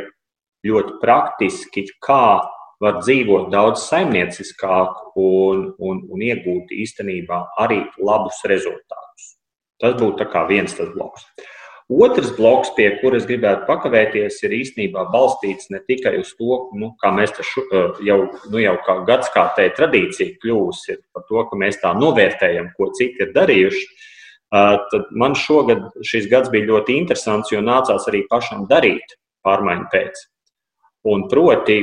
[0.67, 2.39] ļoti praktiski, kā
[2.79, 9.33] var dzīvot daudz saimnieciskāk un, un, un iegūt īstenībā arī labus rezultātus.
[9.79, 11.25] Tas būtu viens tas bloks.
[11.89, 17.09] Otrs bloks, pie kuras gribētu pakavēties, ir īstenībā balstīts ne tikai uz to, nu, kā
[17.15, 17.63] mēs šu,
[18.05, 18.19] jau,
[18.53, 23.33] nu, jau kā gadsimta tradīcija kļūsi par to, ka mēs tā novērtējam, ko citi ir
[23.33, 23.87] darījuši.
[24.53, 30.21] Tad man šogad šis gads bija ļoti interesants, jo nācās arī pašam darīt pārmaiņu pēc.
[31.07, 31.77] Un proti,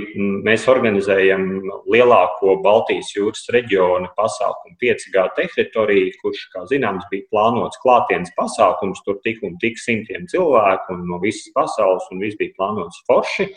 [0.45, 1.47] mēs organizējam
[1.89, 9.01] lielāko Baltijas jūras reģiona pasākumu 5G teritoriju, kurš, kā zināms, bija plānots klātienes pasākums.
[9.07, 13.49] Tur tik un tik simtiem cilvēku no visas pasaules, un viss bija plānots forši.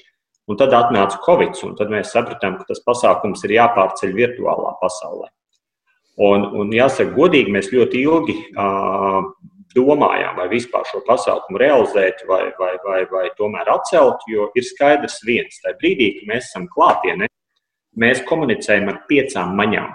[0.47, 5.27] Un tad atnāca Covid, un tad mēs sapratām, ka tas pasākums ir jāpārceļ virtuālā pasaulē.
[6.23, 9.27] Un, un jāsaka, godīgi, mēs ļoti ilgi uh,
[9.75, 14.23] domājām, vai vispār šo pasākumu realizēt, vai, vai, vai, vai tomēr atcelt.
[14.29, 17.29] Jo ir skaidrs viens, tajā brīdī, kad mēs esam klātienē,
[17.99, 19.91] mēs komunicējam ar piecām maņām.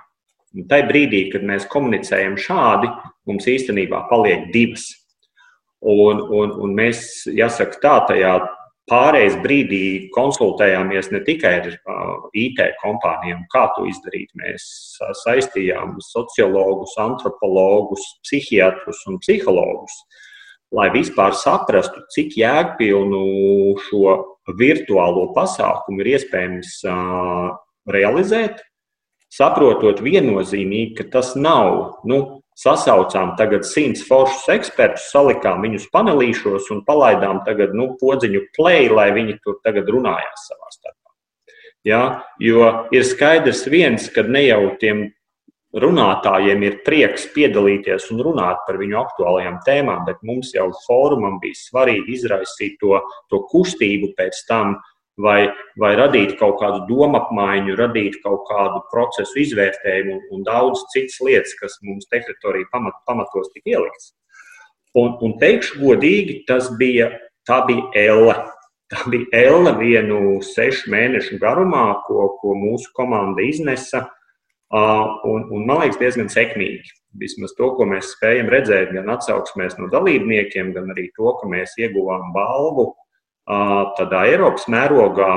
[0.54, 2.90] Un tajā brīdī, kad mēs komunicējam šādi,
[3.26, 4.86] mums īstenībā paliek divas.
[5.84, 8.36] Un, un, un mēs, jāsaka, tā tajā
[8.90, 14.30] pārējais brīdī konsultējāmies ne tikai ar uh, IT kompānijām, kā to izdarīt.
[14.40, 14.66] Mēs
[15.22, 19.96] saistījām sociologus, antropologus, psihiatrus un psihologus,
[20.74, 23.24] lai vispār saprastu, cik jēgpilnu
[23.88, 24.14] šo
[24.58, 27.54] virtuālo pasākumu ir iespējams uh,
[27.88, 28.60] realizēt,
[29.32, 36.84] saprotot viennozīmīgi, ka tas nav nu, sasaucām tagad simts foršus ekspertus, salikām viņus panelīšos un
[36.86, 41.10] palaidām tagad nu, podziņu play, lai viņi tur tagad runājās savā starpā.
[41.84, 42.04] Ja?
[42.38, 45.08] Jo ir skaidrs viens, ka ne jau tiem
[45.74, 51.58] runātājiem ir prieks piedalīties un runāt par viņu aktuālajām tēmām, bet mums jau fórumam bija
[51.58, 55.48] svarīgi izraisīt to, to kustību pēc tam, uh, vai,
[55.78, 61.20] vai radīt kaut kādu domu apmaiņu, radīt kaut kādu procesu izvērtējumu un, un daudz citas
[61.22, 64.12] lietas, kas mums teritorija pamat, pamatos tika ieliktas.
[64.98, 67.10] Un, un teikšu godīgi, tas bija,
[67.48, 68.36] tā bija elle.
[68.92, 74.04] Tā bija elle vienu sešu mēnešu garumā, ko, ko mūsu komanda iznesa.
[74.74, 76.92] Un, un man liekas, diezgan sekmīgi.
[77.18, 81.74] Vismaz to, ko mēs spējam redzēt, gan atsauksmēs no dalībniekiem, gan arī to, ka mēs
[81.80, 82.90] ieguvām balvu
[83.44, 85.30] tādā Eiropas mērogā,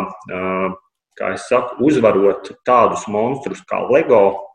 [1.17, 4.47] kā es saku, uzvarot tādus monstrus kā LEGO,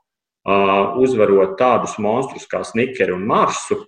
[0.99, 3.79] uzvarot tādus monstrus kā Snickers un Marsu,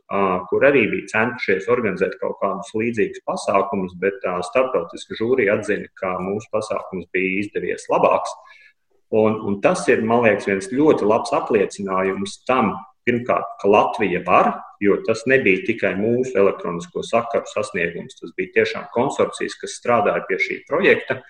[0.51, 6.51] kur arī bija centušies organizēt kaut kādus līdzīgus pasākumus, bet starptautiska žūrija atzina, ka mūsu
[6.55, 8.35] pasākums bija izdevies labāks.
[9.15, 12.73] Un, un tas ir, man liekas, viens ļoti labs apliecinājums tam,
[13.07, 18.19] pirmkārt, ka Latvija var, jo tas nebija tikai mūsu elektronisko sakaru sasniegums.
[18.21, 21.21] Tas bija tiešām konsorcijas, kas strādāja pie šī projekta,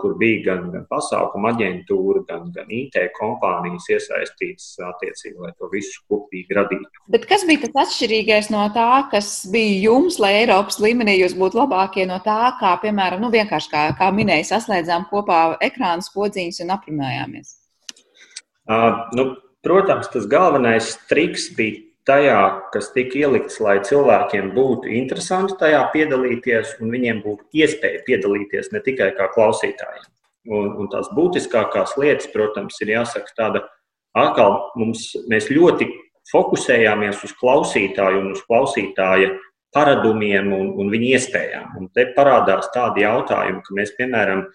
[0.00, 6.04] kur bija gan, gan pasākuma aģentūra, gan, gan IT kompānijas iesaistītas attiecīgi, lai to visu
[6.08, 7.02] kopīgi radītu.
[7.10, 11.58] Bet kas bija tas atšķirīgais no tā, kas bija jums, lai Eiropas līmenī jūs būtu
[11.60, 16.72] labākie no tā, kā, piemēram, nu, vienkārši kā, kā minēja, saslēdzām kopā ekrānu podziņas un
[16.78, 17.52] aprunājāmies?
[18.68, 19.30] Uh, nu,
[19.66, 22.40] Protams, tas galvenais triks bija tajā,
[22.72, 28.82] kas tika ielikts, lai cilvēkiem būtu interesanti tajā piedalīties, un viņiem būtu iespēja piedalīties ne
[28.84, 30.06] tikai kā klausītājiem.
[30.48, 33.64] Un, un tās būtiskākās lietas, protams, ir jāsaka tāda,
[34.16, 35.90] atkal mums, mēs ļoti
[36.32, 39.34] fokusējāmies uz klausītāju un uz klausītāja
[39.76, 41.76] paradumiem un, un viņa iespējām.
[41.80, 44.46] Un te parādās tādi jautājumi, ka mēs, piemēram,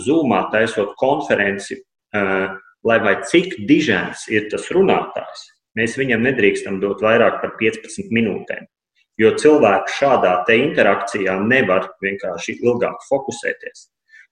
[0.00, 1.76] Zoomā taisot konferenci,
[2.88, 5.42] lai vai cik dižens ir tas runātājs,
[5.78, 8.66] mēs viņam nedrīkstam dot vairāk par 15 minūtēm.
[9.18, 13.88] Jo cilvēks šādā interakcijā nevar vienkārši ilgāk fokusēties.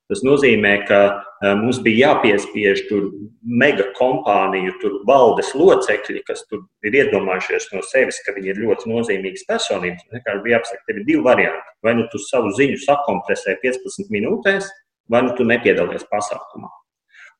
[0.07, 3.09] Tas nozīmē, ka eh, mums bija jāpiespiež tur
[3.43, 8.87] mega kompāniju, tur valdes locekļi, kas tur ir iedomājušies no sevis, ka viņi ir ļoti
[8.93, 10.07] nozīmīgas personības.
[10.15, 11.75] Vienkārši bija jāpasaka, tev ir divi varianti.
[11.83, 14.71] Vai nu tu savu ziņu sakompresē 15 minūtēs,
[15.11, 16.71] vai nu tu nepiedalies pasākumā.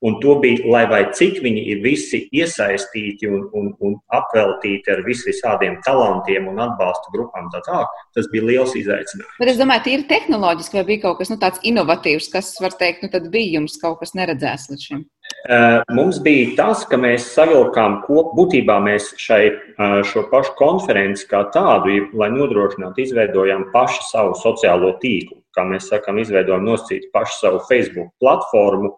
[0.06, 5.00] Un to bija, lai vai cik viņi ir visi iesaistīti un, un, un apveltīti ar
[5.08, 7.80] visādiem talantiem un atbalsta grupām, tā tā,
[8.14, 9.40] tas bija liels izaicinājums.
[9.42, 13.08] Bet es domāju, tīri tehnoloģiski vai bija kaut kas nu, tāds inovatīvs, kas, var teikt,
[13.08, 15.02] nu, tad bija jums kaut kas neredzēts līdz šim?
[15.48, 21.26] Uh, mums bija tas, ka mēs savilkām kopā, būtībā mēs šai, uh, šo pašu konferenci
[21.32, 25.42] kā tādu, lai nodrošinātu, izveidojām pašu savu sociālo tīklu.
[25.58, 28.94] Kā mēs sakām, izveidojām nosacīt pašu savu Facebook platformu,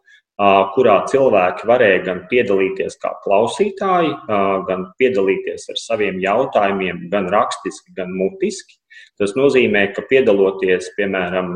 [0.75, 4.13] kurā cilvēki varēja gan piedalīties kā klausītāji,
[4.69, 8.77] gan piedalīties ar saviem jautājumiem, gan rakstiski, gan mutiski.
[9.19, 11.51] Tas nozīmē, ka piedaloties, piemēram,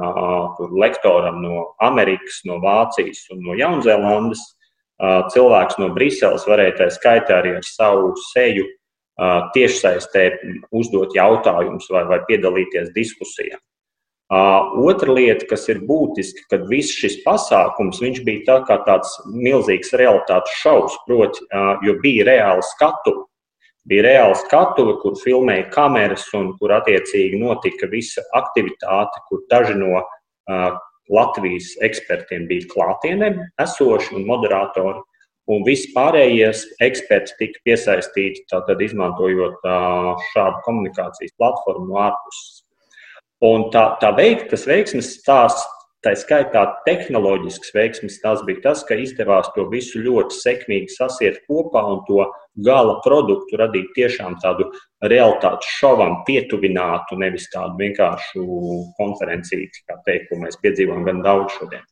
[0.75, 4.43] lektoram no Amerikas, no Vācijas un no Jaunzēlandes,
[5.31, 8.67] cilvēks no Briseles varēja tā skaitā arī ar savu seju
[9.55, 10.27] tiešsaistē
[10.75, 13.59] uzdot jautājumus vai, vai piedalīties diskusijā.
[14.33, 20.55] Otra lieta, kas ir būtiska, kad viss šis pasākums bija tā kā tāds milzīgs realitātes
[20.61, 21.43] šovs, proti,
[21.85, 23.27] jo bija reāla skatuve.
[23.85, 30.01] Bija reāla skatuve, kur filmēja kameras un kur attiecīgi notika visa aktivitāte, kur daži no
[31.11, 35.03] Latvijas ekspertiem bija klātienē esoši un moderatori.
[35.51, 39.59] Un visi pārējie eksperti tika piesaistīti, tātad izmantojot
[40.31, 42.62] šādu komunikācijas platformu no ārpuses.
[43.43, 45.65] Un tā, tā veik, tas veiksmes stāsts,
[46.03, 51.83] tā skaitā tehnoloģisks veiksmes stāsts bija tas, ka izdevās to visu ļoti sekmīgi sasiet kopā
[51.91, 52.23] un to
[52.63, 54.69] gala produktu radīt tiešām tādu
[55.11, 58.45] realitātes šovam pietuvinātu, nevis tādu vienkāršu
[58.99, 61.83] konferenciju, kā teikt, ko mēs piedzīvojam gan daudz šodien.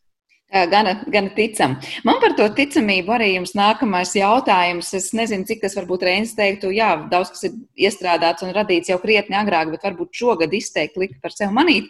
[0.52, 1.78] Gana, gana ticam.
[2.04, 4.90] Man par to ticamību arī jums nākamais jautājums.
[4.98, 7.54] Es nezinu, cik tas varbūt Reinis teiktu, jā, daudz kas ir
[7.88, 11.88] iestrādāts un radīts jau krietni agrāk, bet varbūt šogad izteikti likt par sevi manīt.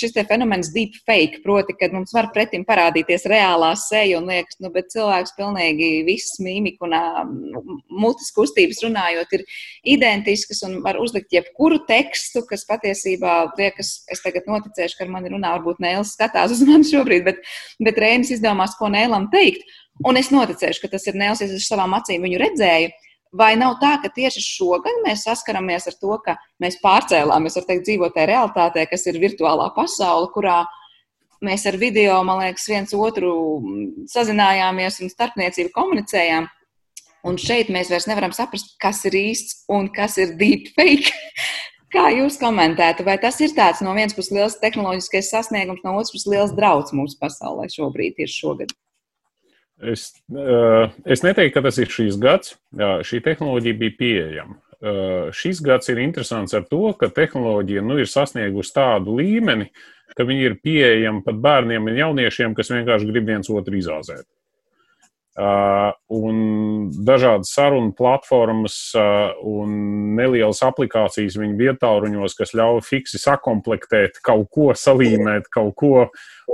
[0.00, 4.56] Šis te fenomens deep fake, proti, kad mums var pretim parādīties reālā seja un liekas,
[4.64, 6.96] nu, bet cilvēks pilnīgi viss mīmika un
[7.92, 9.44] mutes kustības runājot ir
[9.96, 15.34] identiskas un var uzlikt jebkuru tekstu, kas patiesībā liekas, es tagad noticēšu, ka ar mani
[15.34, 17.44] runā, varbūt Nēls skatās uz mani šobrīd, bet
[17.82, 19.66] bet Rēnis izdomās, ko Nēlam teikt.
[20.06, 22.94] Un es noticēšu, ka tas ir Nēls, es ar savām acīm viņu redzēju.
[23.36, 27.86] Vai nav tā, ka tieši šogad mēs saskaramies ar to, ka mēs pārcēlāmies, var teikt,
[27.88, 30.62] dzīvotē realitātē, kas ir virtuālā pasaule, kurā
[31.44, 33.32] mēs ar video, man liekas, viens otru
[34.12, 36.48] sazinājāmies un starpniecību komunicējām.
[37.26, 41.10] Un šeit mēs vairs nevaram saprast, kas ir īsts un kas ir deepfake.
[41.94, 46.10] Kā jūs komentētu, vai tas ir tāds no vienas puses liels tehnoloģiskais sasniegums, no otras
[46.14, 48.74] puses liels draudz mūsu pasaulē šobrīd, tieši šogad?
[49.76, 52.56] Es, uh, es neteiktu, ka tas ir šīs gads.
[52.76, 54.56] Jā, šī tehnoloģija bija pieejama.
[54.76, 59.70] Uh, šis gads ir interesants ar to, ka tehnoloģija nu, ir sasniegusi tādu līmeni,
[60.16, 64.26] ka viņi ir pieejami pat bērniem un jauniešiem, kas vienkārši grib viens otru izāzēt.
[65.36, 66.36] Uh, un
[67.04, 69.74] dažādas sarunu platformas uh, un
[70.16, 76.06] nelielas aplikācijas viņa vietāluņos, kas ļauj fiksi sakomplektēt, kaut ko salīmēt, kaut ko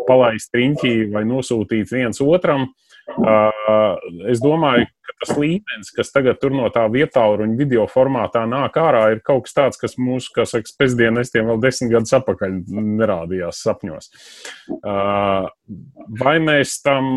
[0.08, 2.72] palaist riņķī vai nosūtīt viens otram.
[3.12, 3.94] Uh,
[4.34, 9.08] es domāju, ka tas līmenis, kas tagad tur no tā vietāluņa video formātā nāk ārā,
[9.14, 12.62] ir kaut kas tāds, kas mūsu, kā saka, pēcdienestiem vēl desmit gadus atpakaļ
[12.98, 14.10] nerādījās sapņos.
[16.22, 17.12] Vai mēs tam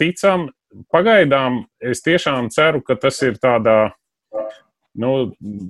[0.00, 0.54] ticam?
[0.92, 3.92] Pagaidām es tiešām ceru, ka tas ir tādā
[4.96, 5.12] nu,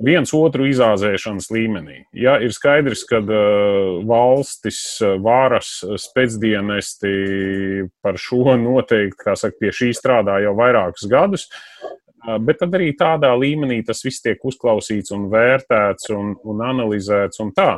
[0.07, 2.01] viens otru izāzēšanas līmenī.
[2.17, 4.81] Ja, ir skaidrs, ka uh, valstis,
[5.23, 7.13] varas spēcdienesti
[8.05, 11.49] par šo noteikti saka, pie šī strādā jau vairākus gadus.
[11.51, 17.43] Uh, bet tad arī tādā līmenī tas viss tiek uzklausīts un vērtēts un, un analizēts
[17.45, 17.77] un tā.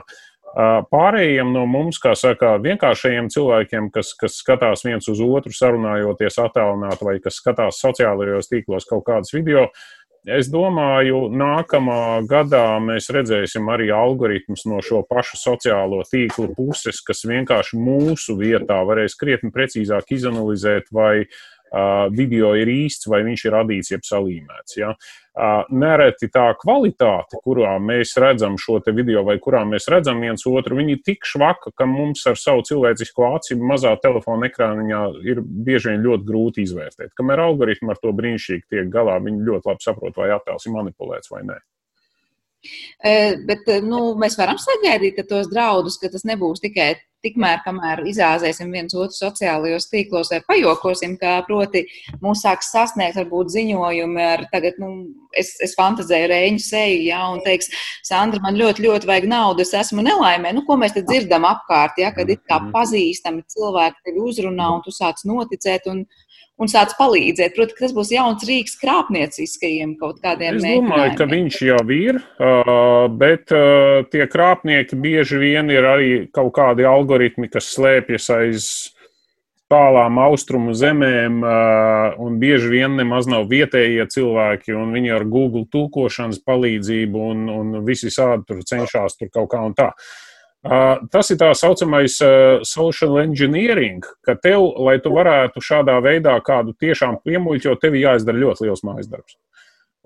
[0.57, 7.07] Pārējiem no mums, kā saka, vienkāršajiem cilvēkiem, kas, kas skatās viens uz otru, sarunājoties attālināti
[7.07, 9.69] vai kas skatās sociālajos tīklos kaut kādus video,
[10.29, 17.23] es domāju, nākamā gadā mēs redzēsim arī algoritmus no šo pašu sociālo tīklu puses, kas
[17.29, 21.39] vienkārši mūsu vietā varēs krietni precīzāk izanalizēt vai uh,
[22.15, 24.77] video ir īsts vai viņš ir radīts jeb salīmēts.
[24.81, 24.93] Ja?
[25.71, 30.97] Nereti tā kvalitāte, kurā mēs redzam šo video vai kurā mēs redzam viens otru, viņi
[30.97, 36.07] ir tik švaka, ka mums ar savu cilvēcisko aci mazā telefona ekrāniņā ir bieži vien
[36.07, 37.15] ļoti grūti izvērtēt.
[37.19, 41.31] Kamēr algoritmi ar to brīnišķīgi tiek galā, viņi ļoti labi saprot, vai attēls ir manipulēts
[41.31, 41.61] vai nē.
[43.47, 48.95] Bet nu, mēs varam sagaidīt tos draudus, ka tas nebūs tikai tikmēr, kamēr izrāzēsim viens
[48.95, 51.85] otru sociālajos tīklos vai pajokosim, kā proti
[52.23, 54.93] mūs sāks sasniegt varbūt ziņojumi ar tagad, nu,
[55.39, 57.73] es, es fantazēju rēņu seju, jā, un teiks,
[58.07, 60.55] Sandra, man ļoti, ļoti vajag naudu, es esmu nelaimē.
[60.57, 62.73] Nu, ko mēs te dzirdam apkārt, ja, kad ir kā mhm.
[62.77, 66.05] pazīstami cilvēki tevi uzrunā un tu sāc noticēt un,
[66.59, 67.55] un sāc palīdzēt.
[67.57, 70.85] Protams, tas būs jauns rīks krāpnieciskajiem kaut kādiem mērķiem.
[70.85, 72.21] Es domāju, ka viņš jau ir,
[73.23, 73.57] bet
[74.13, 78.71] tie krāpnieki bieži vien ir arī kaut kādi algoritmi, kas slēpjas aiz
[79.69, 81.43] tālām austrumu zemēm,
[82.25, 87.77] un bieži vien nemaz nav vietējie cilvēki, un viņi ar Google tulkošanas palīdzību un, un
[87.85, 89.93] visi sādi tur cenšas tur kaut kā un tā.
[90.63, 92.17] Tas ir tā saucamais
[92.67, 98.67] social engineering, ka tev, lai tu varētu šādā veidā kādu tiešām piemuļķot, tev jāizdara ļoti
[98.67, 99.39] liels mājas darbs.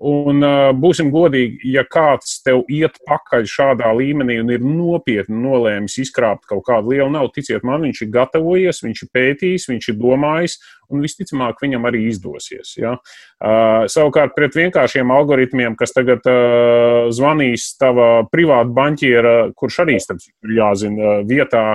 [0.03, 5.95] Un uh, būsim godīgi, ja kāds tev iet pakaļ šādā līmenī un ir nopietni nolēmis
[6.03, 9.97] izkrāpt kaut kādu lielu naudu, ticiet man, viņš ir gatavojies, viņš ir pētījis, viņš ir
[10.01, 10.57] domājis,
[10.91, 12.73] un visticamāk, viņam arī izdosies.
[12.81, 12.97] Ja?
[13.39, 20.19] Uh, savukārt, pret vienkāršiem algoritmiem, kas tagad uh, zvanīs tava privāta banķiera, kurš arī starp
[20.25, 21.67] citu ir jāzina uh, vietā,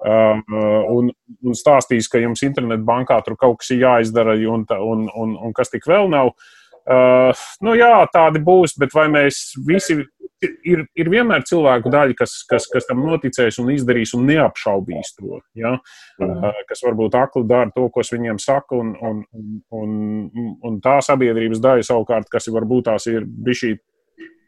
[0.00, 0.38] Uh,
[0.88, 1.10] un,
[1.44, 5.68] un stāstīs, ka jums internetbankā tur kaut kas ir jāizdara, un, un, un, un kas
[5.68, 6.30] tik vēl nav.
[6.32, 6.59] Uh,
[6.90, 7.30] Uh,
[7.62, 10.00] nu, jā, tādi būs, bet vai mēs visi
[10.42, 15.38] ir, ir vienmēr cilvēku daļa, kas, kas, kas tam noticēs un izdarīs un neapšaubīs to.
[15.58, 15.76] Ja?
[16.18, 19.20] Uh, kas varbūt akli dara to, ko viņiem saku, un, un,
[19.76, 19.94] un,
[20.66, 23.76] un tā sabiedrības daļa savukārt, kas varbūt tās ir bijusi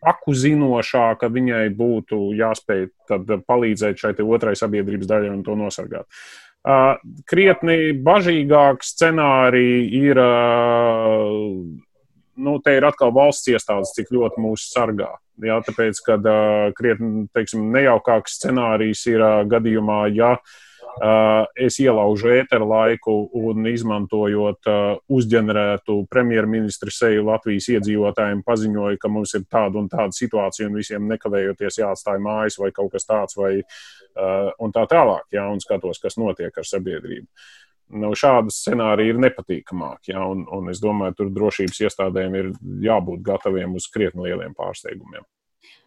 [0.03, 2.89] paku zinošāka, viņai būtu jāspēj
[3.47, 6.09] palīdzēt šai otrai sabiedrības daļai un to nosargāt.
[6.63, 6.95] Uh,
[7.27, 11.57] krietni bažīgāk scenāriji ir uh,
[12.37, 15.13] nu, te ir atkal valsts iestādes, cik ļoti mūs sargā.
[15.43, 22.31] Jā, tāpēc, kad uh, krietni teiksim, nejaukāks scenārijs ir uh, gadījumā, ja uh, es ielaužu
[22.37, 29.81] ēteru laiku un izmantojot uh, uzģenerētu premjerministra seju Latvijas iedzīvotājiem, paziņoju, ka mums ir tāda
[29.81, 34.77] un tāda situācija un visiem nekavējoties jāatstāj mājas vai kaut kas tāds, vai, uh, un
[34.77, 37.27] tā tālāk, jā, un skatos, kas notiek ar sabiedrību.
[37.27, 40.13] Uh, nu, šādi scenāriji ir nepatīkamāki.
[40.15, 42.51] Ja, un, un es domāju, tur drošības iestādēm ir
[42.87, 45.27] jābūt gataviem uz krietni lieliem pārsteigumiem.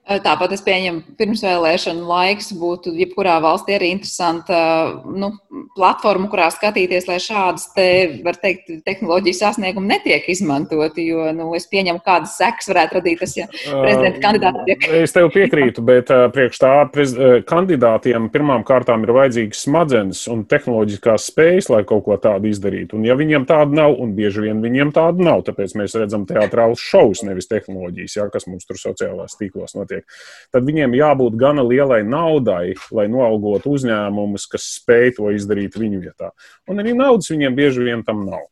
[0.06, 4.58] Tāpat es pieņemu, pirmsvēlēšana laiks būtu jebkurā valstī arī interesanta
[5.02, 5.32] nu,
[5.74, 7.88] platforma, kurā skatīties, lai šādas, te,
[8.22, 11.08] var teikt, tehnoloģijas sasniegumi netiek izmantoti.
[11.10, 14.86] Jo nu, es pieņemu, kādas sekas varētu radīt tas, ja prezidenta kandidāti tiek.
[15.06, 17.16] Es tev piekrītu, bet priekš tā prez,
[17.50, 23.00] kandidātiem pirmām kārtām ir vajadzīgas smadzenes un tehnoloģiskās spējas, lai kaut ko tādu izdarītu.
[23.00, 26.84] Un ja viņiem tāda nav, un bieži vien viņiem tāda nav, tāpēc mēs redzam teātrālus
[26.94, 30.06] šovus, nevis tehnoloģijas, jā, kas mums tur sociālās tīklos notiek notiek,
[30.52, 36.34] tad viņiem jābūt gana lielai naudai, lai noalgotu uzņēmumus, kas spēj to izdarīt viņu vietā.
[36.68, 38.48] Un arī naudas viņiem bieži vien tam nav.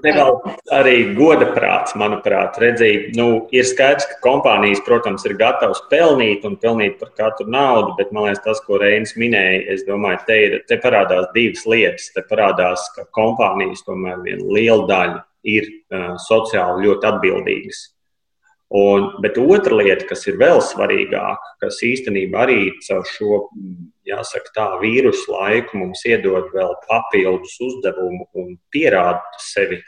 [0.00, 0.30] Vēl
[0.72, 6.56] arī goda prāts, manuprāt, redzīt, nu, ir skaidrs, ka kompānijas, protams, ir gatavas pelnīt un
[6.56, 10.58] pelnīt par katru naudu, bet man liekas, tas, ko Reinis minēja, es domāju, te, ir,
[10.64, 12.08] te parādās divas lietas.
[12.16, 15.20] Te parādās, ka kompānijas tomēr viena liela daļa
[15.52, 17.84] ir uh, sociāli ļoti atbildīgas.
[18.70, 23.40] Un, bet otra lieta, kas ir vēl svarīgāka, kas īstenībā arī caur šo
[24.06, 29.80] jāsaka, tā, vīrusu laiku mums iedod vēl papildus uzdevumu un pierāda sevi,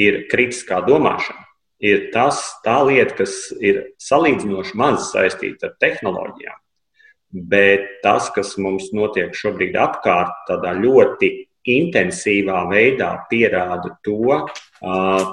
[0.00, 1.44] ir kritiskā domāšana.
[1.82, 6.58] Ir tas, tā lieta, kas ir salīdzinoši maz saistīta ar tehnoloģijām.
[7.52, 11.34] Bet tas, kas mums notiek šobrīd apkārt, tādā ļoti
[11.68, 14.44] intensīvā veidā pierāda to,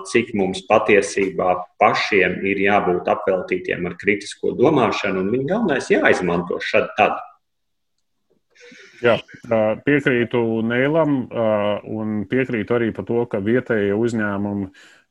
[0.09, 6.93] cik mums patiesībā pašiem ir jābūt apveltītiem ar kritisko domāšanu, un viņa galvenais jāizmanto šad
[6.99, 7.17] tad.
[8.99, 9.15] Jā,
[9.87, 11.21] piekrītu Neilam
[11.87, 14.67] un piekrītu arī par to, ka vietējie uzņēmumi,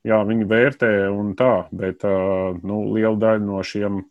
[0.07, 4.03] jā, viņi vērtē un tā, bet nu, liela daļa no šiem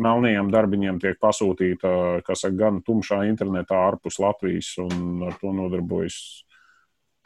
[0.00, 6.45] melnajiem darbiņiem tiek pasūtīta, kas ir gan tumšā internetā ārpus Latvijas un ar to nodarbojas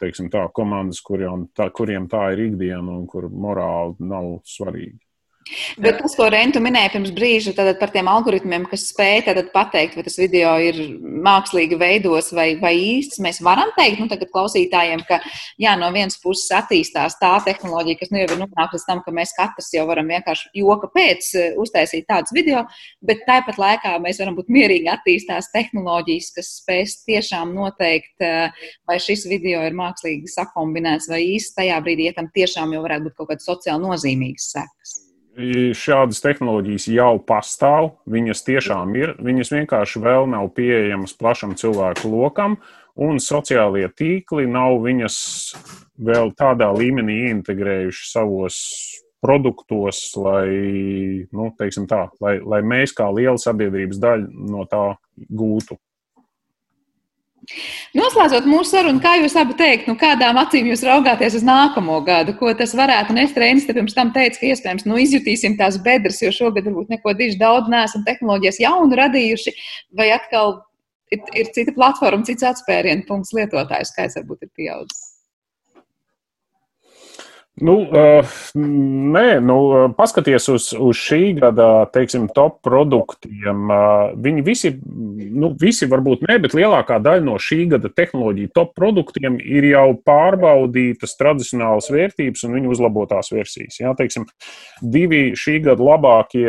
[0.01, 4.99] teiksim, tā, komandas, kuriem tā, kuriem tā ir ikdiena un kur morāli nav svarīgi.
[5.81, 10.19] Bet tas, ko Rentu minēja pirms brīža par tiem algoritmiem, kas spēj pateikt, vai tas
[10.19, 15.17] video ir mākslīgi veidos vai, vai īsts, mēs varam teikt, nu, tagad klausītājiem, ka
[15.61, 19.11] jā, no vienas puses attīstās tā tehnoloģija, kas nu jau ir nonākusi līdz tam, ka
[19.11, 22.65] mēs katrs jau varam vienkārši joka pēc eh, uztaisīt tādus video,
[23.01, 28.49] bet tāpat laikā mēs varam būt mierīgi attīstās tehnoloģijas, kas spēs tiešām noteikt, eh,
[28.87, 31.55] vai šis video ir mākslīgi sakombinēts vai īsts.
[31.57, 35.10] Tajā brīdī, ja tam tiešām jau varētu būt kaut kāds sociāli nozīmīgs sekas
[35.77, 42.57] šādas tehnoloģijas jau pastāv, viņas tiešām ir, viņas vienkārši vēl nav pieejamas plašam cilvēku lokam,
[42.99, 45.17] un sociālie tīkli nav viņas
[46.01, 48.57] vēl tādā līmenī integrējuši savos
[49.21, 50.49] produktos, lai,
[51.31, 51.51] nu,
[51.87, 54.85] tā, lai, lai mēs kā liela sabiedrības daļa no tā
[55.29, 55.77] gūtu.
[57.97, 62.35] Noslēdzot mūsu sarunu, kā jūs abi teikt, nu, kādām acīm jūs raugāties uz nākamo gadu,
[62.37, 63.37] ko tas varētu nest?
[63.41, 67.15] Reinis te pirms tam teica, ka iespējams nu, izjutīsim tās bedres, jo šogad varbūt neko
[67.17, 69.55] diži daudz neesam tehnoloģijas jaunu radījuši,
[69.97, 70.59] vai atkal
[71.11, 75.10] ir, ir cita platforma, cits atspērienu punkts lietotājs skaits varbūt ir pieaudzis.
[77.61, 79.57] Nu, uh, nē, nu,
[79.93, 83.69] paskaties uz, uz šī gada teiksim, top produktiem.
[83.69, 88.73] Uh, viņi visi, nu, visi varbūt ne, bet lielākā daļa no šī gada tehnoloģiju top
[88.77, 93.77] produktiem ir jau pārbaudītas tradicionālas vērtības un viņu uzlabotās versijas.
[93.83, 94.25] Jā, teiksim,
[94.81, 96.47] divi šī gada labākie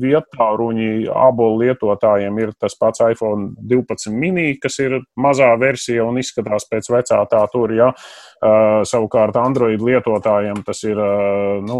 [0.00, 6.64] vietāruņi abolu lietotājiem ir tas pats iPhone 12 mini, kas ir mazā versija un izskatās
[6.70, 7.76] pēc vecā tā tur.
[7.76, 7.92] Jā.
[8.44, 11.78] Uh, savukārt Android lietotājiem tas ir uh, nu,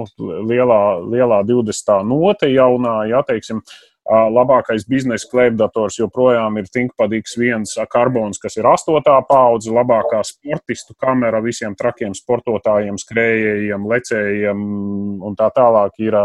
[0.49, 0.79] lielā,
[1.13, 1.99] lielā 20.
[2.09, 3.61] note jaunā, ja teiksim,
[4.05, 9.01] labākais biznesa klēpdators joprojām ir ThinkPad X1 karbons, kas ir 8.
[9.29, 14.61] paudze, labākā sportistu kamera visiem trakiem sportotājiem, skrējējiem, lecējiem
[15.25, 16.19] un tā tālāk ir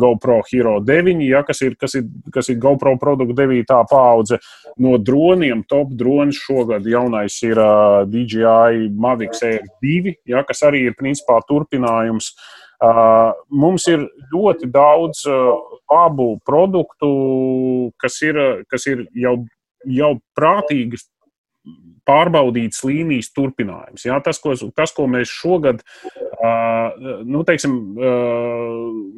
[0.00, 3.66] GoPro Hero 9, ja, kas, ir, kas, ir, kas ir GoPro produktu 9.
[3.90, 4.38] paudze.
[4.80, 7.60] No droniem top dronis šogad jaunais ir
[8.08, 12.32] DJI Mavic Air 2, ja, kas arī ir principā turpinājums.
[12.32, 12.59] Uh,
[13.50, 15.52] mums ir ļoti daudz uh,
[15.90, 17.10] labu produktu,
[18.00, 19.36] kas ir, kas ir jau,
[19.84, 21.00] jau prātīgi
[22.08, 24.06] pārbaudīts līnijas turpinājums.
[24.08, 25.82] Jā, tas, ko, tas, ko mēs šogad
[27.28, 27.74] nu, teiksim,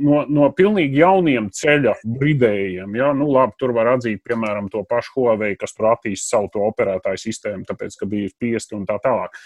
[0.03, 5.15] no, no pilnīgi jauniem ceļa bridējiem, jā, nu, labi, tur var atzīt, piemēram, to pašu
[5.17, 9.39] Huawei, kas tur attīst savu operētāju sistēmu, tāpēc, ka bija spiesti un tā tālāk.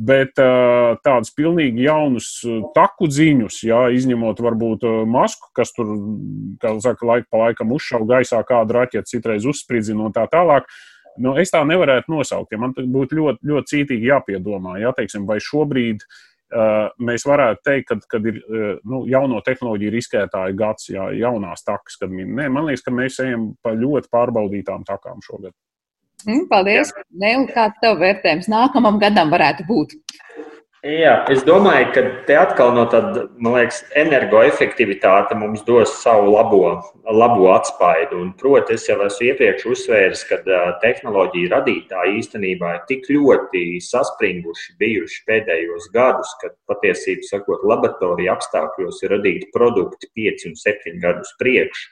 [0.00, 0.38] Bet
[1.04, 2.30] tādus pilnīgi jaunus
[2.76, 5.90] taku ziņus, jā, izņemot varbūt masku, kas tur,
[6.62, 10.70] kā saka, laika pa laikam uzšauja gaisā kādu raķeti, citreiz uzspridzina un tā tālāk.
[11.20, 12.54] Nu, es tā nevarētu nosaukt.
[12.54, 17.90] Ja man būtu ļoti, ļoti cītīgi jāpiedomā, ja, teiksim, vai šobrīd uh, mēs varētu teikt,
[17.90, 22.30] ka kad ir uh, nu, jauno tehnoloģiju riskētāju gads, ja, jaunās takas, kad min.
[22.38, 25.52] Nē, man liekas, ka mēs ejam pa ļoti pārbaudītām takām šogad.
[26.26, 26.92] Mm, paldies!
[27.10, 29.96] Neil, kāds tev vērtējums nākamam gadam varētu būt?
[30.80, 36.70] Jā, es domāju, ka te atkal no tāda, man liekas, energoefektivitāte mums dos savu labo,
[37.04, 38.16] labo atspaidu.
[38.24, 40.38] Un, proti, es jau esmu iepriekš uzsvēris, ka
[40.80, 49.04] tehnoloģija radītāji īstenībā ir tik ļoti saspringuši bijuši pēdējos gadus, ka patiesībā sakot, laboratorija apstākļos
[49.04, 51.90] ir radīti produkti 5 un 7 gadus priekš.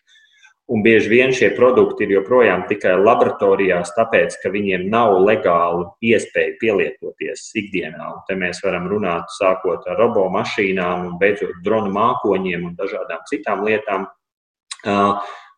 [0.68, 6.58] Un bieži vien šie produkti ir joprojām tikai laboratorijās, tāpēc, ka viņiem nav legāli iespēja
[6.60, 8.10] pielietoties ikdienā.
[8.12, 13.64] Un te mēs varam runāt sākot ar robomašīnām un beidzot dronu mākoņiem un dažādām citām
[13.64, 14.04] lietām,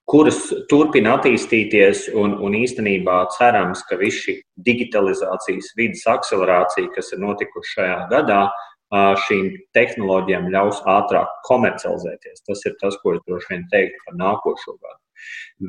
[0.06, 0.38] kuras
[0.70, 2.06] turpina attīstīties.
[2.14, 8.44] Un, un īstenībā cerams, ka viss šī digitalizācijas vidas akcelerācija, kas ir notikusi šajā gadā,
[8.90, 12.42] šīm tehnoloģijām ļaus ātrāk komercializēties.
[12.46, 14.98] Tas ir tas, ko es droši vien teiktu par nākošo gadu.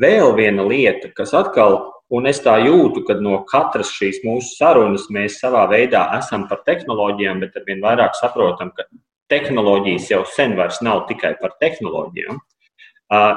[0.02, 1.78] Vēl viena lieta, kas atkal,
[2.10, 6.64] un es tā jūtu, ka no katras šīs mūsu sarunas mēs savā veidā esam par
[6.66, 8.88] tehnoloģijām, bet ar vien vairāk saprotam, ka
[9.32, 12.40] tehnoloģijas jau sen vairs nav tikai par tehnoloģijām.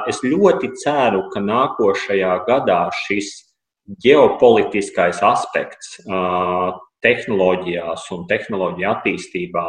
[0.09, 3.33] Es ļoti ceru, ka nākošajā gadā šis
[4.01, 5.99] ģeopolitiskais aspekts
[7.05, 9.67] tehnoloģijās un tehnoloģiju attīstībā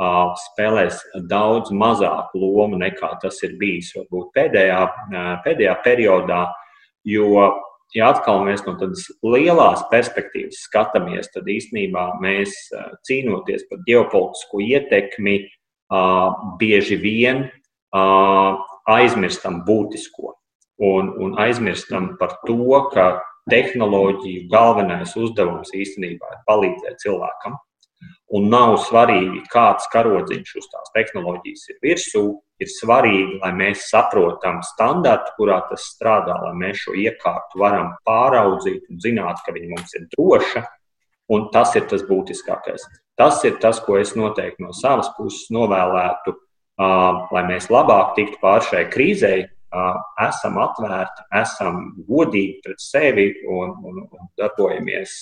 [0.00, 4.80] spēlēs daudz mazāku lomu nekā tas ir bijis varbūt pēdējā,
[5.44, 6.46] pēdējā periodā.
[7.04, 7.50] Jo,
[7.96, 12.56] ja atkal mēs no tādas lielās perspektīvas skatāmies, tad īstenībā mēs
[13.08, 15.38] cīnoties par ģeopolitisko ietekmi,
[16.60, 17.48] bieži vien
[18.90, 20.36] aizmirstam būtisko.
[20.80, 22.56] Un, un aizmirstam par to,
[22.94, 23.18] ka
[23.50, 27.58] tehnoloģiju galvenais uzdevums īstenībā ir palīdzēt cilvēkam.
[28.30, 32.24] Un nav svarīgi, kāds karodziņš uz tās tehnoloģijas ir virsū.
[32.60, 38.84] Ir svarīgi, lai mēs saprotam standartu, kurā tas strādā, lai mēs šo iekārtu varam pāraudzīt
[38.92, 40.66] un zināt, ka viņa mums ir droša.
[41.32, 42.84] Un tas ir tas būtiskākais.
[43.18, 48.40] Tas ir tas, ko es noteikti no savas puses novēlētu, uh, lai mēs labāk tiktu
[48.42, 49.44] pāri šai krīzei,
[50.26, 55.16] esam atvērti, esam godīgi pret sevi un, un, un darbojamies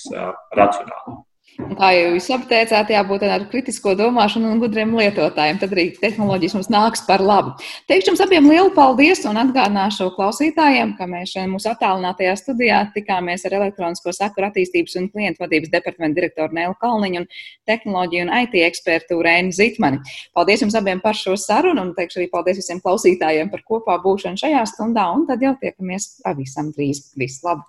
[0.57, 1.19] racionāli.
[1.59, 5.57] Un kā jau jūs apteicāt, jābūt ar kritisko domāšanu un gudriem lietotājiem.
[5.59, 7.57] Tad arī tehnoloģijas mums nāks par labu.
[7.91, 13.43] Teikšu jums abiem lielu paldies un atgādināšu klausītājiem, ka mēs šeit mūsu attālinātajā studijā tikāmies
[13.49, 17.27] ar elektronisko sakuru attīstības un klientu vadības departamentu direktoru Nēlu Kalniņu un
[17.67, 19.99] tehnoloģiju un IT ekspertu Rēnu Zitmani.
[20.39, 24.39] Paldies jums abiem par šo sarunu un teikšu arī paldies visiem klausītājiem par kopā būšanu
[24.45, 27.09] šajā stundā un tad jau tiekamies pavisam drīz.
[27.19, 27.67] Visu labu!